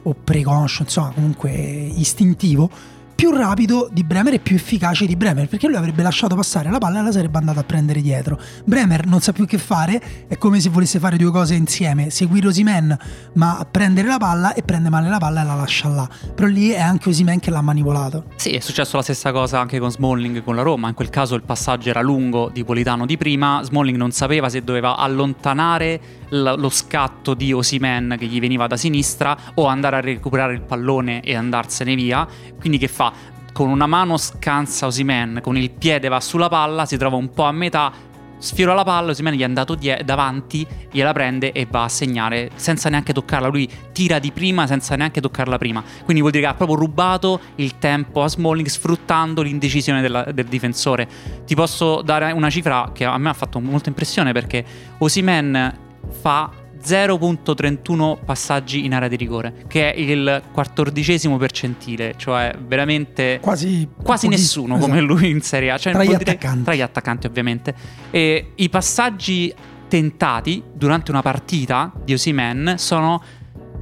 o 0.03 0.15
preconscio, 0.23 0.83
insomma, 0.83 1.09
comunque 1.09 1.51
istintivo 1.51 2.71
più 3.17 3.31
rapido 3.31 3.89
di 3.91 4.03
Bremer 4.03 4.35
e 4.35 4.39
più 4.39 4.55
efficace 4.55 5.07
di 5.07 5.15
Bremer 5.15 5.47
perché 5.47 5.67
lui 5.67 5.75
avrebbe 5.75 6.03
lasciato 6.03 6.35
passare 6.35 6.69
la 6.69 6.77
palla 6.77 6.99
e 6.99 7.01
la 7.01 7.11
sarebbe 7.11 7.39
andato 7.39 7.57
a 7.57 7.63
prendere 7.63 7.99
dietro. 7.99 8.39
Bremer 8.63 9.07
non 9.07 9.21
sa 9.21 9.31
più 9.31 9.47
che 9.47 9.57
fare, 9.57 9.99
è 10.27 10.37
come 10.37 10.59
se 10.59 10.69
volesse 10.69 10.99
fare 10.99 11.17
due 11.17 11.31
cose 11.31 11.55
insieme, 11.55 12.11
seguire 12.11 12.47
Osimen 12.47 12.95
ma 13.33 13.65
prendere 13.69 14.07
la 14.07 14.19
palla 14.19 14.53
e 14.53 14.61
prende 14.61 14.89
male 14.89 15.09
la 15.09 15.17
palla 15.17 15.41
e 15.41 15.45
la 15.45 15.55
lascia 15.55 15.87
là. 15.87 16.07
Però 16.35 16.47
lì 16.47 16.69
è 16.69 16.79
anche 16.79 17.09
Osimen 17.09 17.39
che 17.39 17.49
l'ha 17.49 17.61
manipolato. 17.61 18.25
Sì, 18.35 18.51
è 18.51 18.59
successo 18.59 18.97
la 18.97 19.01
stessa 19.01 19.31
cosa 19.31 19.59
anche 19.59 19.79
con 19.79 19.89
Smalling 19.89 20.43
con 20.43 20.55
la 20.55 20.61
Roma, 20.61 20.87
in 20.87 20.93
quel 20.93 21.09
caso 21.09 21.33
il 21.33 21.41
passaggio 21.41 21.89
era 21.89 22.01
lungo 22.01 22.51
di 22.53 22.63
Politano 22.63 23.07
di 23.07 23.17
prima, 23.17 23.63
Smalling 23.63 23.97
non 23.97 24.11
sapeva 24.11 24.47
se 24.47 24.63
doveva 24.63 24.95
allontanare 24.95 25.99
lo 26.29 26.69
scatto 26.69 27.33
di 27.33 27.53
Osimen 27.53 28.15
che 28.17 28.25
gli 28.25 28.39
veniva 28.39 28.67
da 28.67 28.77
sinistra 28.77 29.37
o 29.55 29.65
andare 29.65 29.95
a 29.97 30.01
recuperare 30.01 30.53
il 30.53 30.61
pallone 30.61 31.21
e 31.21 31.35
andarsene 31.35 31.95
via. 31.95 32.27
Quindi 32.59 32.77
che 32.77 32.87
fa? 32.87 33.11
Con 33.53 33.69
una 33.69 33.87
mano 33.87 34.17
scansa 34.17 34.85
Osimen, 34.85 35.39
con 35.41 35.57
il 35.57 35.71
piede 35.71 36.09
va 36.09 36.19
sulla 36.19 36.47
palla, 36.47 36.85
si 36.85 36.97
trova 36.97 37.15
un 37.15 37.31
po' 37.31 37.43
a 37.43 37.51
metà, 37.51 37.91
sfiora 38.37 38.75
la 38.75 38.83
palla, 38.83 39.11
Osimen 39.11 39.33
gli 39.33 39.41
è 39.41 39.45
andato 39.45 39.73
die- 39.73 40.01
davanti, 40.05 40.63
gliela 40.91 41.11
prende 41.11 41.51
e 41.51 41.65
va 41.67 41.85
a 41.85 41.89
segnare 41.89 42.51
senza 42.53 42.89
neanche 42.89 43.13
toccarla. 43.13 43.47
Lui 43.47 43.67
tira 43.93 44.19
di 44.19 44.31
prima 44.31 44.67
senza 44.67 44.95
neanche 44.95 45.21
toccarla 45.21 45.57
prima. 45.57 45.83
Quindi 46.03 46.19
vuol 46.19 46.31
dire 46.31 46.43
che 46.43 46.49
ha 46.51 46.53
proprio 46.53 46.77
rubato 46.77 47.39
il 47.55 47.79
tempo 47.79 48.21
a 48.21 48.29
Smalling 48.29 48.67
sfruttando 48.67 49.41
l'indecisione 49.41 50.01
della, 50.01 50.23
del 50.31 50.45
difensore. 50.45 51.07
Ti 51.45 51.55
posso 51.55 52.03
dare 52.03 52.31
una 52.33 52.51
cifra 52.51 52.91
che 52.93 53.05
a 53.05 53.17
me 53.17 53.29
ha 53.29 53.33
fatto 53.33 53.59
molta 53.59 53.89
impressione 53.89 54.33
perché 54.33 54.63
Osimen 54.99 55.85
fa 56.09 56.51
0.31 56.83 58.17
passaggi 58.23 58.85
in 58.85 58.93
area 58.93 59.07
di 59.07 59.15
rigore, 59.15 59.65
che 59.67 59.93
è 59.93 59.97
il 59.97 60.43
quattordicesimo 60.51 61.37
percentile, 61.37 62.13
cioè 62.17 62.55
veramente 62.65 63.39
quasi, 63.41 63.87
quasi 64.01 64.27
nessuno 64.27 64.75
esatto. 64.75 64.89
come 64.89 65.01
lui 65.01 65.29
in 65.29 65.41
Serie 65.41 65.71
A. 65.71 65.77
Cioè, 65.77 65.93
tra, 65.93 66.03
gli 66.03 66.13
attaccanti. 66.13 66.63
tra 66.63 66.75
gli 66.75 66.81
attaccanti 66.81 67.27
ovviamente. 67.27 67.75
E 68.11 68.51
i 68.55 68.69
passaggi 68.69 69.53
tentati 69.87 70.63
durante 70.73 71.11
una 71.11 71.21
partita 71.21 71.91
di 72.03 72.13
Osimen 72.13 72.75
sono 72.77 73.21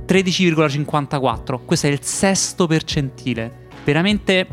13,54. 0.08 1.60
Questo 1.66 1.88
è 1.88 1.90
il 1.90 2.02
sesto 2.02 2.68
percentile. 2.68 3.64
Veramente 3.84 4.48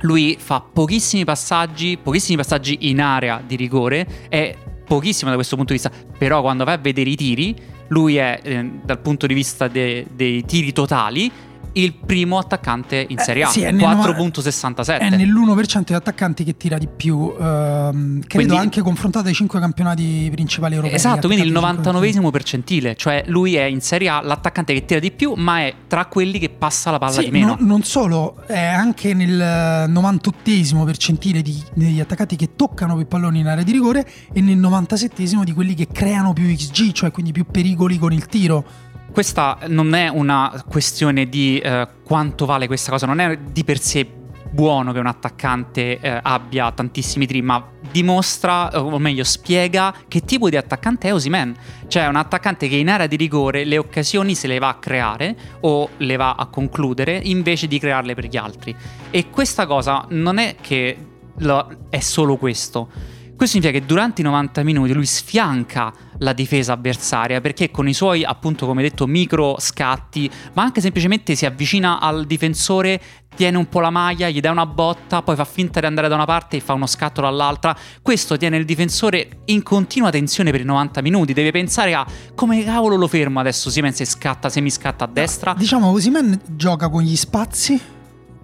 lui 0.00 0.36
fa 0.38 0.60
pochissimi 0.60 1.24
passaggi, 1.24 1.98
pochissimi 2.02 2.36
passaggi 2.36 2.90
in 2.90 3.00
area 3.00 3.42
di 3.44 3.56
rigore 3.56 4.06
e 4.28 4.56
pochissimo 4.94 5.30
da 5.30 5.36
questo 5.36 5.56
punto 5.56 5.72
di 5.72 5.78
vista, 5.80 5.94
però 6.16 6.40
quando 6.40 6.64
vai 6.64 6.74
a 6.74 6.78
vedere 6.78 7.10
i 7.10 7.16
tiri, 7.16 7.56
lui 7.88 8.16
è 8.16 8.40
eh, 8.42 8.70
dal 8.82 9.00
punto 9.00 9.26
di 9.26 9.34
vista 9.34 9.68
de- 9.68 10.06
dei 10.14 10.44
tiri 10.44 10.72
totali 10.72 11.30
il 11.74 11.94
primo 11.94 12.38
attaccante 12.38 13.04
in 13.08 13.18
Serie 13.18 13.44
A, 13.44 13.48
eh, 13.48 13.50
sì, 13.50 13.60
4.67. 13.62 14.98
È 14.98 15.10
nell'1% 15.10 15.84
degli 15.84 15.94
attaccanti 15.94 16.44
che 16.44 16.56
tira 16.56 16.78
di 16.78 16.88
più, 16.88 17.34
ehm, 17.38 18.20
credo 18.20 18.28
quindi, 18.28 18.56
anche 18.56 18.80
confrontato 18.80 19.28
ai 19.28 19.34
5 19.34 19.58
campionati 19.60 20.28
principali 20.30 20.74
europei. 20.74 20.96
Esatto, 20.96 21.26
quindi 21.26 21.46
il 21.46 21.52
99 21.52 22.30
percentile, 22.30 22.94
cioè 22.96 23.24
lui 23.26 23.56
è 23.56 23.64
in 23.64 23.80
Serie 23.80 24.08
A 24.08 24.20
l'attaccante 24.22 24.72
che 24.72 24.84
tira 24.84 25.00
di 25.00 25.10
più, 25.10 25.34
ma 25.36 25.60
è 25.60 25.74
tra 25.86 26.06
quelli 26.06 26.38
che 26.38 26.50
passa 26.50 26.90
la 26.90 26.98
palla 26.98 27.12
sì, 27.12 27.24
di 27.24 27.30
meno. 27.30 27.56
No, 27.58 27.66
non 27.66 27.82
solo, 27.82 28.42
è 28.46 28.64
anche 28.64 29.14
nel 29.14 29.88
98 29.88 30.84
percentile 30.84 31.42
di, 31.42 31.60
degli 31.74 32.00
attaccanti 32.00 32.36
che 32.36 32.50
toccano 32.56 32.96
più 32.96 33.06
palloni 33.06 33.40
in 33.40 33.46
area 33.46 33.64
di 33.64 33.72
rigore 33.72 34.06
e 34.32 34.40
nel 34.40 34.56
97 34.56 35.22
di 35.44 35.52
quelli 35.52 35.74
che 35.74 35.88
creano 35.90 36.32
più 36.32 36.46
XG, 36.46 36.92
cioè 36.92 37.10
quindi 37.10 37.32
più 37.32 37.46
pericoli 37.46 37.98
con 37.98 38.12
il 38.12 38.26
tiro 38.26 38.92
questa 39.14 39.58
non 39.68 39.94
è 39.94 40.08
una 40.08 40.64
questione 40.68 41.28
di 41.28 41.60
eh, 41.60 41.86
quanto 42.02 42.46
vale 42.46 42.66
questa 42.66 42.90
cosa, 42.90 43.06
non 43.06 43.20
è 43.20 43.38
di 43.38 43.62
per 43.62 43.78
sé 43.78 44.04
buono 44.50 44.90
che 44.90 44.98
un 44.98 45.06
attaccante 45.06 46.00
eh, 46.00 46.18
abbia 46.20 46.72
tantissimi 46.72 47.24
tiri, 47.24 47.40
ma 47.40 47.64
dimostra, 47.92 48.70
o 48.82 48.98
meglio 48.98 49.22
spiega, 49.22 49.94
che 50.08 50.22
tipo 50.22 50.48
di 50.48 50.56
attaccante 50.56 51.06
è 51.06 51.14
Osimen. 51.14 51.54
Cioè 51.86 52.08
un 52.08 52.16
attaccante 52.16 52.66
che 52.66 52.74
in 52.74 52.88
area 52.88 53.06
di 53.06 53.14
rigore 53.14 53.62
le 53.62 53.78
occasioni 53.78 54.34
se 54.34 54.48
le 54.48 54.58
va 54.58 54.70
a 54.70 54.74
creare 54.74 55.36
o 55.60 55.90
le 55.98 56.16
va 56.16 56.34
a 56.34 56.46
concludere 56.46 57.16
invece 57.22 57.68
di 57.68 57.78
crearle 57.78 58.14
per 58.14 58.26
gli 58.26 58.36
altri. 58.36 58.74
E 59.10 59.30
questa 59.30 59.64
cosa 59.66 60.06
non 60.08 60.38
è 60.38 60.56
che 60.60 60.96
lo, 61.36 61.68
è 61.88 62.00
solo 62.00 62.36
questo 62.36 62.88
questo 63.36 63.58
significa 63.58 63.80
che 63.80 63.84
durante 63.84 64.20
i 64.20 64.24
90 64.24 64.62
minuti 64.62 64.92
lui 64.92 65.06
sfianca 65.06 65.92
la 66.18 66.32
difesa 66.32 66.72
avversaria 66.72 67.40
perché 67.40 67.70
con 67.70 67.88
i 67.88 67.94
suoi, 67.94 68.24
appunto, 68.24 68.66
come 68.66 68.82
detto, 68.82 69.06
micro 69.06 69.56
scatti, 69.58 70.30
ma 70.54 70.62
anche 70.62 70.80
semplicemente 70.80 71.34
si 71.34 71.46
avvicina 71.46 72.00
al 72.00 72.26
difensore, 72.26 73.00
tiene 73.34 73.56
un 73.56 73.68
po' 73.68 73.80
la 73.80 73.90
maglia, 73.90 74.28
gli 74.28 74.40
dà 74.40 74.50
una 74.50 74.66
botta, 74.66 75.22
poi 75.22 75.34
fa 75.36 75.44
finta 75.44 75.80
di 75.80 75.86
andare 75.86 76.08
da 76.08 76.14
una 76.14 76.24
parte 76.24 76.56
e 76.56 76.60
fa 76.60 76.72
uno 76.72 76.86
scatto 76.86 77.20
dall'altra. 77.20 77.76
Questo 78.00 78.36
tiene 78.36 78.56
il 78.56 78.64
difensore 78.64 79.42
in 79.46 79.62
continua 79.62 80.10
tensione 80.10 80.50
per 80.50 80.60
i 80.60 80.64
90 80.64 81.02
minuti. 81.02 81.32
Deve 81.32 81.50
pensare 81.50 81.94
a 81.94 82.06
come 82.34 82.62
cavolo 82.64 82.96
lo 82.96 83.08
fermo 83.08 83.40
adesso. 83.40 83.70
Simen 83.70 83.92
se 83.92 84.04
scatta, 84.04 84.48
se 84.48 84.60
mi 84.60 84.70
scatta 84.70 85.04
a 85.04 85.08
destra. 85.08 85.54
Diciamo, 85.56 85.90
Osimen 85.90 86.40
gioca 86.50 86.88
con 86.88 87.02
gli 87.02 87.16
spazi 87.16 87.80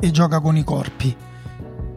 e 0.01 0.11
gioca 0.11 0.41
con 0.41 0.57
i 0.57 0.65
corpi 0.65 1.17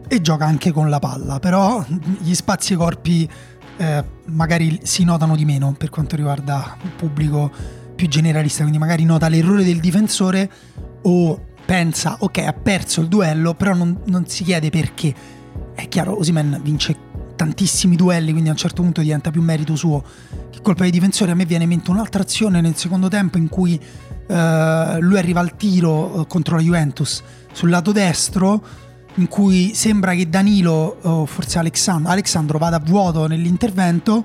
e 0.06 0.20
gioca 0.20 0.44
anche 0.44 0.70
con 0.70 0.90
la 0.90 0.98
palla, 0.98 1.38
però 1.38 1.84
gli 2.18 2.34
spazi 2.34 2.72
e 2.72 2.74
i 2.76 2.78
corpi 2.78 3.28
eh, 3.76 4.04
magari 4.26 4.80
si 4.82 5.04
notano 5.04 5.36
di 5.36 5.44
meno 5.44 5.74
per 5.76 5.90
quanto 5.90 6.16
riguarda 6.16 6.76
il 6.82 6.90
pubblico 6.90 7.50
più 7.94 8.08
generalista, 8.08 8.60
quindi 8.60 8.78
magari 8.78 9.04
nota 9.04 9.28
l'errore 9.28 9.64
del 9.64 9.80
difensore 9.80 10.50
o 11.02 11.40
pensa 11.64 12.16
ok 12.20 12.38
ha 12.38 12.52
perso 12.52 13.00
il 13.00 13.08
duello, 13.08 13.54
però 13.54 13.74
non, 13.74 14.00
non 14.06 14.26
si 14.26 14.44
chiede 14.44 14.70
perché. 14.70 15.14
È 15.74 15.88
chiaro, 15.88 16.18
Osimen 16.18 16.60
vince 16.62 16.96
tantissimi 17.36 17.96
duelli, 17.96 18.30
quindi 18.30 18.48
a 18.48 18.52
un 18.52 18.58
certo 18.58 18.82
punto 18.82 19.00
diventa 19.00 19.30
più 19.30 19.42
merito 19.42 19.74
suo 19.76 20.02
che 20.50 20.60
colpa 20.62 20.82
dei 20.82 20.92
difensori. 20.92 21.30
A 21.30 21.34
me 21.34 21.44
viene 21.44 21.64
in 21.64 21.70
mente 21.70 21.90
un'altra 21.90 22.22
azione 22.22 22.60
nel 22.60 22.76
secondo 22.76 23.08
tempo 23.08 23.38
in 23.38 23.48
cui 23.48 23.80
eh, 24.26 24.96
lui 25.00 25.18
arriva 25.18 25.40
al 25.40 25.56
tiro 25.56 26.22
eh, 26.22 26.26
contro 26.26 26.56
la 26.56 26.62
Juventus 26.62 27.22
sul 27.52 27.70
lato 27.70 27.92
destro 27.92 28.62
in 29.16 29.28
cui 29.28 29.74
sembra 29.74 30.14
che 30.14 30.28
Danilo, 30.28 30.98
o 31.02 31.26
forse 31.26 31.58
Alexandro, 31.58 32.10
Alexandro 32.10 32.58
vada 32.58 32.76
a 32.76 32.80
vuoto 32.80 33.26
nell'intervento 33.26 34.24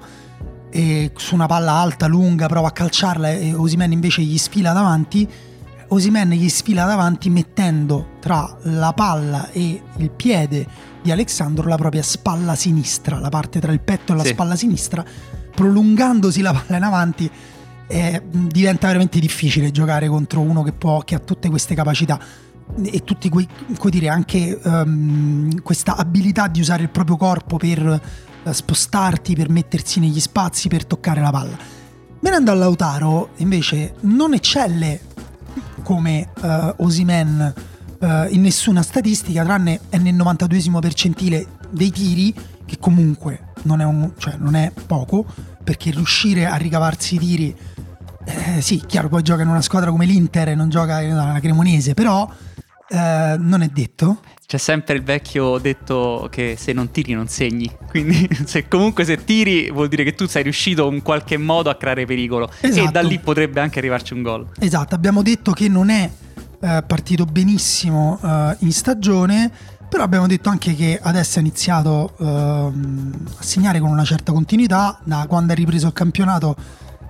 e 0.72 1.12
su 1.16 1.36
una 1.36 1.48
palla 1.48 1.74
alta, 1.74 2.08
lunga, 2.08 2.48
prova 2.48 2.70
a 2.70 2.72
calciarla 2.72 3.32
e 3.32 3.54
Osimen 3.54 3.92
invece 3.92 4.22
gli 4.22 4.38
sfila 4.38 4.72
davanti. 4.72 5.28
Osimen 5.92 6.30
gli 6.30 6.50
sfila 6.50 6.86
davanti 6.86 7.30
mettendo 7.30 8.18
tra 8.20 8.58
la 8.64 8.94
palla 8.94 9.50
e 9.52 9.82
il 9.98 10.10
piede 10.12 10.68
di 11.02 11.12
Alexandro 11.12 11.68
la 11.68 11.78
propria 11.78 12.04
spalla 12.04 12.56
sinistra, 12.56 13.20
la 13.20 13.30
parte 13.30 13.60
tra 13.60 13.72
il 13.72 13.80
petto 13.80 14.14
e 14.14 14.16
la 14.16 14.24
sì. 14.24 14.30
spalla 14.30 14.56
sinistra, 14.56 15.04
prolungandosi 15.56 16.42
la 16.42 16.54
palla 16.54 16.78
in 16.78 16.84
avanti. 16.84 17.32
Eh, 17.92 18.22
diventa 18.30 18.86
veramente 18.86 19.20
difficile 19.20 19.72
giocare 19.72 20.08
contro 20.08 20.42
uno 20.42 20.62
che, 20.62 20.74
può, 20.74 21.00
che 21.00 21.16
ha 21.16 21.20
tutte 21.20 21.50
queste 21.50 21.74
capacità 21.74 22.20
e 22.84 23.04
tutti 23.04 23.30
quei, 23.30 23.48
come 23.78 23.92
dire, 23.92 24.10
anche 24.10 24.60
um, 24.64 25.62
questa 25.62 25.96
abilità 25.96 26.48
di 26.48 26.60
usare 26.60 26.84
il 26.84 26.90
proprio 26.90 27.18
corpo 27.18 27.58
per 27.58 28.02
uh, 28.44 28.52
spostarti, 28.52 29.36
per 29.36 29.50
mettersi 29.50 30.00
negli 30.00 30.20
spazi, 30.20 30.68
per 30.68 30.86
toccare 30.86 31.22
la 31.22 31.32
palla. 31.32 31.58
Venendo 32.22 32.52
a 32.52 32.54
Lautaro, 32.54 33.30
invece, 33.38 33.96
non 34.02 34.34
eccelle 34.34 35.00
come 35.84 36.30
uh, 36.42 36.84
Osimen 36.84 37.54
uh, 38.00 38.06
in 38.30 38.42
nessuna 38.42 38.82
statistica, 38.82 39.44
tranne 39.44 39.80
è 39.90 39.98
nel 39.98 40.14
92 40.14 40.80
percentile 40.80 41.48
dei 41.70 41.92
tiri, 41.92 42.34
che 42.66 42.78
comunque 42.80 43.54
non 43.64 43.82
è, 43.82 43.86
un, 43.86 44.12
cioè 44.18 44.36
non 44.38 44.56
è 44.56 44.72
poco, 44.86 45.26
perché 45.64 45.92
riuscire 45.92 46.46
a 46.46 46.56
ricavarsi 46.56 47.16
i 47.16 47.20
tiri, 47.20 47.56
eh, 48.26 48.62
sì, 48.62 48.84
chiaro, 48.86 49.08
poi 49.08 49.24
gioca 49.24 49.42
in 49.42 49.48
una 49.48 49.62
squadra 49.62 49.90
come 49.90 50.06
l'Inter 50.06 50.50
e 50.50 50.56
non 50.56 50.70
gioca 50.70 51.00
nella 51.00 51.40
Cremonese, 51.42 51.94
però 51.94 52.30
eh, 52.90 53.36
non 53.38 53.62
è 53.62 53.68
detto. 53.68 54.22
C'è 54.46 54.58
sempre 54.58 54.96
il 54.96 55.04
vecchio 55.04 55.60
detto 55.60 56.28
che 56.32 56.56
se 56.58 56.74
non 56.74 56.90
tiri 56.90 57.14
non 57.14 57.28
segni. 57.28 57.72
Quindi 57.88 58.28
se 58.46 58.68
comunque 58.68 59.06
se 59.06 59.24
tiri 59.24 59.70
vuol 59.72 59.88
dire 59.88 60.04
che 60.04 60.16
tu 60.16 60.26
sei 60.26 60.44
riuscito 60.44 60.92
in 60.92 61.04
qualche 61.04 61.38
modo 61.38 61.70
a 61.70 61.76
creare 61.76 62.06
pericolo. 62.06 62.50
Esatto. 62.62 62.88
E 62.88 62.92
da 62.92 63.02
lì 63.02 63.20
potrebbe 63.20 63.60
anche 63.60 63.78
arrivarci 63.78 64.14
un 64.14 64.24
gol. 64.24 64.48
Esatto, 64.60 64.96
abbiamo 64.96 65.22
detto 65.22 65.52
che 65.52 65.68
non 65.68 65.90
è 65.90 66.10
eh, 66.62 66.84
partito 66.86 67.26
benissimo 67.26 68.20
eh, 68.24 68.56
in 68.60 68.72
stagione. 68.72 69.52
Però 69.88 70.04
abbiamo 70.04 70.28
detto 70.28 70.50
anche 70.50 70.76
che 70.76 71.00
adesso 71.02 71.40
ha 71.40 71.42
iniziato 71.42 72.14
uh, 72.18 72.24
a 72.24 72.72
segnare 73.42 73.80
con 73.80 73.90
una 73.90 74.04
certa 74.04 74.32
continuità. 74.32 75.00
Da 75.04 75.26
quando 75.28 75.52
ha 75.52 75.56
ripreso 75.56 75.88
il 75.88 75.94
campionato, 75.94 76.56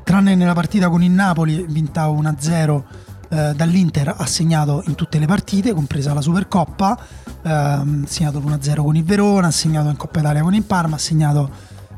tranne 0.06 0.34
nella 0.34 0.54
partita 0.54 0.88
con 0.88 1.04
il 1.04 1.12
Napoli, 1.12 1.66
vinta 1.68 2.08
1-0 2.08 2.84
eh, 3.30 3.54
dall'Inter 3.56 4.16
ha 4.18 4.26
segnato 4.26 4.84
in 4.88 4.96
tutte 4.96 5.20
le 5.20 5.28
partite, 5.28 5.74
compresa 5.74 6.14
la 6.14 6.22
Supercoppa, 6.22 7.00
eh, 7.42 7.50
ha 7.50 7.86
segnato 8.06 8.40
l'1-0 8.40 8.82
con 8.82 8.96
il 8.96 9.04
Verona, 9.04 9.48
ha 9.48 9.52
segnato 9.52 9.90
in 9.90 9.98
Coppa 9.98 10.20
Italia 10.20 10.42
con 10.42 10.54
il 10.54 10.64
Parma, 10.64 10.96
ha 10.96 11.00
segnato 11.00 11.50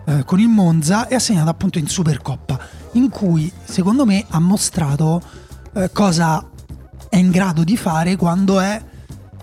eh, 0.05 0.23
con 0.25 0.39
il 0.39 0.49
Monza 0.49 1.07
e 1.07 1.15
ha 1.15 1.19
segnato 1.19 1.49
appunto 1.49 1.77
in 1.77 1.87
Supercoppa, 1.87 2.59
in 2.93 3.09
cui 3.09 3.51
secondo 3.63 4.05
me 4.05 4.25
ha 4.29 4.39
mostrato 4.39 5.21
eh, 5.73 5.89
cosa 5.91 6.45
è 7.07 7.17
in 7.17 7.29
grado 7.29 7.63
di 7.63 7.75
fare 7.75 8.15
quando 8.15 8.61
è 8.61 8.81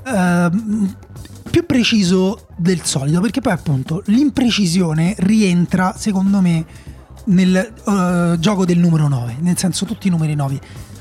uh, 0.07 0.89
più 1.51 1.67
preciso 1.67 2.47
del 2.57 2.83
solito, 2.83 3.21
perché 3.21 3.43
poi 3.43 3.53
appunto 3.53 4.03
l'imprecisione 4.07 5.15
rientra, 5.19 5.95
secondo 5.95 6.41
me, 6.41 6.65
nel 7.25 7.73
uh, 7.85 8.39
gioco 8.39 8.65
del 8.65 8.79
numero 8.79 9.07
9, 9.07 9.37
nel 9.41 9.59
senso 9.59 9.85
tutti 9.85 10.07
i 10.07 10.11
numeri 10.11 10.35
9 10.35 10.61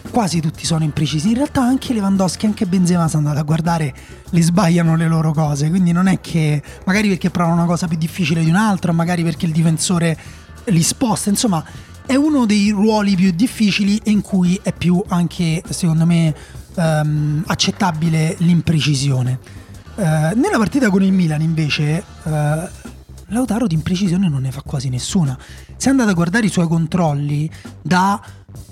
quasi 0.09 0.41
tutti 0.41 0.65
sono 0.65 0.83
imprecisi. 0.83 1.29
In 1.29 1.35
realtà 1.35 1.61
anche 1.61 1.93
Lewandowski, 1.93 2.45
anche 2.45 2.65
Benzema, 2.65 3.07
se 3.07 3.17
andate 3.17 3.39
a 3.39 3.43
guardare, 3.43 3.93
le 4.29 4.41
sbagliano 4.41 4.95
le 4.95 5.07
loro 5.07 5.33
cose. 5.33 5.69
Quindi 5.69 5.91
non 5.91 6.07
è 6.07 6.19
che 6.19 6.61
magari 6.85 7.09
perché 7.09 7.29
provano 7.29 7.55
una 7.55 7.65
cosa 7.65 7.87
più 7.87 7.97
difficile 7.97 8.43
di 8.43 8.49
un'altra, 8.49 8.91
magari 8.91 9.23
perché 9.23 9.45
il 9.45 9.51
difensore 9.51 10.17
li 10.65 10.83
sposta. 10.83 11.29
Insomma, 11.29 11.63
è 12.05 12.15
uno 12.15 12.45
dei 12.45 12.71
ruoli 12.71 13.15
più 13.15 13.31
difficili 13.31 13.99
e 14.03 14.11
in 14.11 14.21
cui 14.21 14.59
è 14.63 14.73
più 14.73 15.03
anche, 15.07 15.61
secondo 15.69 16.05
me, 16.05 16.35
um, 16.75 17.43
accettabile 17.45 18.35
l'imprecisione. 18.39 19.39
Uh, 19.95 20.01
nella 20.01 20.57
partita 20.57 20.89
con 20.89 21.03
il 21.03 21.11
Milan, 21.11 21.41
invece, 21.41 22.03
uh, 22.23 22.85
Lautaro 23.31 23.67
di 23.67 23.75
imprecisione 23.75 24.29
non 24.29 24.41
ne 24.43 24.51
fa 24.51 24.61
quasi 24.61 24.87
nessuna. 24.87 25.37
Se 25.75 25.89
andate 25.89 26.11
a 26.11 26.13
guardare 26.13 26.45
i 26.45 26.49
suoi 26.49 26.67
controlli 26.67 27.49
da 27.81 28.21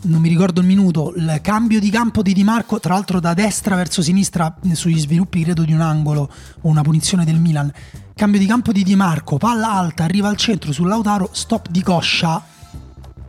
non 0.05 0.21
mi 0.21 0.29
ricordo 0.29 0.61
il 0.61 0.67
minuto, 0.67 1.13
il 1.15 1.39
cambio 1.41 1.79
di 1.79 1.89
campo 1.89 2.21
di 2.21 2.33
Di 2.33 2.43
Marco, 2.43 2.79
tra 2.79 2.93
l'altro 2.93 3.19
da 3.19 3.33
destra 3.33 3.75
verso 3.75 4.01
sinistra 4.01 4.55
sugli 4.73 4.99
sviluppi 4.99 5.43
credo 5.43 5.63
di 5.63 5.73
un 5.73 5.81
angolo 5.81 6.31
o 6.61 6.69
una 6.69 6.81
punizione 6.81 7.25
del 7.25 7.39
Milan. 7.39 7.71
Cambio 8.13 8.39
di 8.39 8.45
campo 8.45 8.71
di 8.71 8.83
Di 8.83 8.95
Marco, 8.95 9.37
palla 9.37 9.71
alta, 9.71 10.03
arriva 10.03 10.29
al 10.29 10.37
centro 10.37 10.71
sull'Autaro, 10.71 11.29
stop 11.31 11.69
di 11.69 11.81
coscia, 11.81 12.43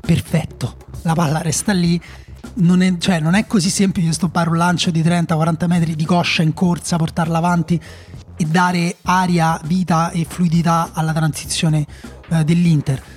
perfetto. 0.01 0.77
La 1.03 1.15
palla 1.15 1.41
resta 1.41 1.73
lì. 1.73 2.01
Non 2.59 2.81
è, 2.81 2.97
cioè, 2.99 3.21
non 3.21 3.35
è 3.35 3.47
così 3.47 3.69
semplice 3.69 4.13
stoppare 4.13 4.49
un 4.49 4.57
lancio 4.57 4.91
di 4.91 5.03
30-40 5.03 5.67
metri 5.67 5.95
di 5.95 6.05
coscia 6.05 6.43
in 6.43 6.55
corsa, 6.55 6.97
portarla 6.97 7.39
avanti 7.39 7.79
e 8.37 8.45
dare 8.45 8.97
aria, 9.03 9.61
vita 9.65 10.11
e 10.11 10.25
fluidità 10.29 10.91
alla 10.93 11.13
transizione 11.13 11.87
eh, 12.29 12.45
dell'Inter 12.45 13.16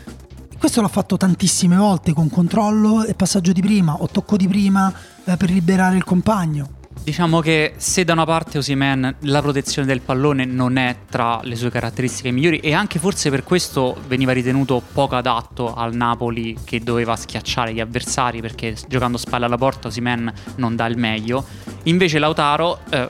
questo 0.60 0.82
l'ha 0.82 0.90
fatto 0.90 1.16
tantissime 1.16 1.78
volte 1.78 2.12
con 2.12 2.30
controllo 2.30 3.06
e 3.06 3.14
passaggio 3.14 3.54
di 3.54 3.62
prima 3.62 3.96
o 4.02 4.08
tocco 4.08 4.36
di 4.36 4.48
prima 4.48 4.94
eh, 5.24 5.38
per 5.38 5.50
liberare 5.50 5.96
il 5.96 6.04
compagno. 6.04 6.78
Diciamo 7.02 7.40
che 7.40 7.76
se 7.78 8.04
da 8.04 8.12
una 8.12 8.26
parte 8.26 8.58
Osimen 8.58 9.16
la 9.20 9.42
protezione 9.42 9.88
del 9.88 10.02
pallone 10.02 10.44
non 10.44 10.76
è 10.76 10.98
tra 11.10 11.40
le 11.44 11.56
sue 11.56 11.72
caratteristiche 11.72 12.30
migliori 12.30 12.60
e 12.60 12.74
anche 12.74 13.00
forse 13.00 13.30
per 13.30 13.44
questo 13.44 13.98
veniva 14.08 14.34
ritenuto 14.34 14.84
poco 14.92 15.16
adatto 15.16 15.74
al 15.74 15.96
Napoli 15.96 16.58
che 16.66 16.82
doveva 16.82 17.16
schiacciare 17.16 17.74
gli 17.74 17.80
avversari 17.80 18.42
perché 18.42 18.76
giocando 18.88 19.18
spalla 19.18 19.46
alla 19.46 19.58
porta 19.58 19.88
Osimen 19.88 20.32
non 20.58 20.76
dà 20.76 20.86
il 20.88 20.98
meglio, 20.98 21.46
invece 21.84 22.20
Lautaro 22.20 22.80
eh, 22.90 23.08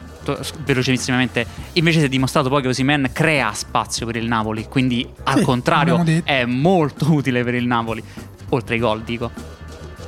velocissimamente 0.64 1.46
invece 1.74 2.00
si 2.00 2.06
è 2.06 2.10
dimostrato 2.10 2.50
poi 2.50 2.62
che 2.62 2.68
Osimen 2.68 3.10
crea 3.14 3.54
spazio 3.54 4.06
per 4.06 4.16
il 4.16 4.28
Napoli, 4.28 4.66
quindi 4.66 5.08
al 5.24 5.42
contrario 5.42 6.04
è 6.24 6.46
molto 6.46 7.12
utile 7.12 7.44
per 7.44 7.54
il 7.56 7.66
Napoli, 7.66 8.04
oltre 8.50 8.76
ai 8.76 8.82
gol 8.82 9.02
dico. 9.02 9.58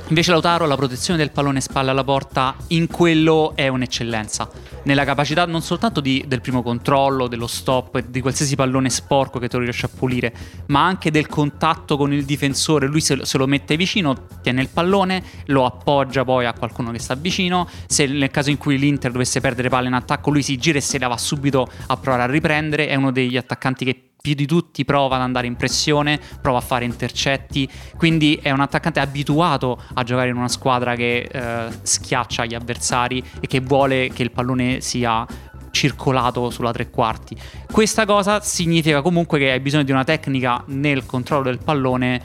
Invece 0.08 0.30
Lautaro 0.30 0.66
la 0.66 0.76
protezione 0.76 1.18
del 1.18 1.30
pallone 1.30 1.60
spalle 1.62 1.90
alla 1.90 2.04
porta 2.04 2.54
in 2.68 2.86
quello 2.86 3.52
è 3.54 3.68
un'eccellenza. 3.68 4.50
Nella 4.84 5.04
capacità 5.04 5.46
non 5.46 5.62
soltanto 5.62 6.00
di, 6.00 6.22
del 6.26 6.42
primo 6.42 6.62
controllo, 6.62 7.28
dello 7.28 7.46
stop, 7.46 7.98
di 8.00 8.20
qualsiasi 8.20 8.54
pallone 8.54 8.90
sporco 8.90 9.38
che 9.38 9.48
tu 9.48 9.58
riesci 9.58 9.86
a 9.86 9.88
pulire, 9.88 10.34
ma 10.66 10.84
anche 10.84 11.10
del 11.10 11.28
contatto 11.28 11.96
con 11.96 12.12
il 12.12 12.24
difensore. 12.24 12.88
Lui 12.88 13.00
se, 13.00 13.24
se 13.24 13.38
lo 13.38 13.46
mette 13.46 13.76
vicino, 13.76 14.26
tiene 14.42 14.60
il 14.60 14.68
pallone, 14.68 15.22
lo 15.46 15.64
appoggia 15.64 16.24
poi 16.24 16.44
a 16.44 16.52
qualcuno 16.52 16.90
che 16.90 16.98
sta 16.98 17.14
vicino. 17.14 17.66
Se 17.86 18.04
nel 18.04 18.30
caso 18.30 18.50
in 18.50 18.58
cui 18.58 18.76
l'Inter 18.76 19.12
dovesse 19.12 19.40
perdere 19.40 19.70
palle 19.70 19.88
in 19.88 19.94
attacco, 19.94 20.30
lui 20.30 20.42
si 20.42 20.58
gira 20.58 20.76
e 20.76 20.82
se 20.82 20.98
la 20.98 21.08
va 21.08 21.16
subito 21.16 21.66
a 21.86 21.96
provare 21.96 22.24
a 22.24 22.26
riprendere. 22.26 22.88
È 22.88 22.96
uno 22.96 23.12
degli 23.12 23.36
attaccanti 23.36 23.84
che 23.86 24.11
più 24.22 24.34
di 24.34 24.46
tutti 24.46 24.84
prova 24.84 25.16
ad 25.16 25.22
andare 25.22 25.48
in 25.48 25.56
pressione, 25.56 26.20
prova 26.40 26.58
a 26.58 26.60
fare 26.60 26.84
intercetti, 26.84 27.68
quindi 27.96 28.38
è 28.40 28.52
un 28.52 28.60
attaccante 28.60 29.00
abituato 29.00 29.82
a 29.94 30.04
giocare 30.04 30.28
in 30.28 30.36
una 30.36 30.48
squadra 30.48 30.94
che 30.94 31.28
eh, 31.30 31.66
schiaccia 31.82 32.44
gli 32.44 32.54
avversari 32.54 33.22
e 33.40 33.48
che 33.48 33.58
vuole 33.58 34.10
che 34.10 34.22
il 34.22 34.30
pallone 34.30 34.80
sia 34.80 35.26
circolato 35.72 36.50
sulla 36.50 36.70
tre 36.70 36.88
quarti. 36.88 37.36
Questa 37.68 38.06
cosa 38.06 38.40
significa 38.40 39.02
comunque 39.02 39.40
che 39.40 39.50
hai 39.50 39.60
bisogno 39.60 39.82
di 39.82 39.90
una 39.90 40.04
tecnica 40.04 40.62
nel 40.66 41.04
controllo 41.04 41.42
del 41.42 41.58
pallone 41.58 42.22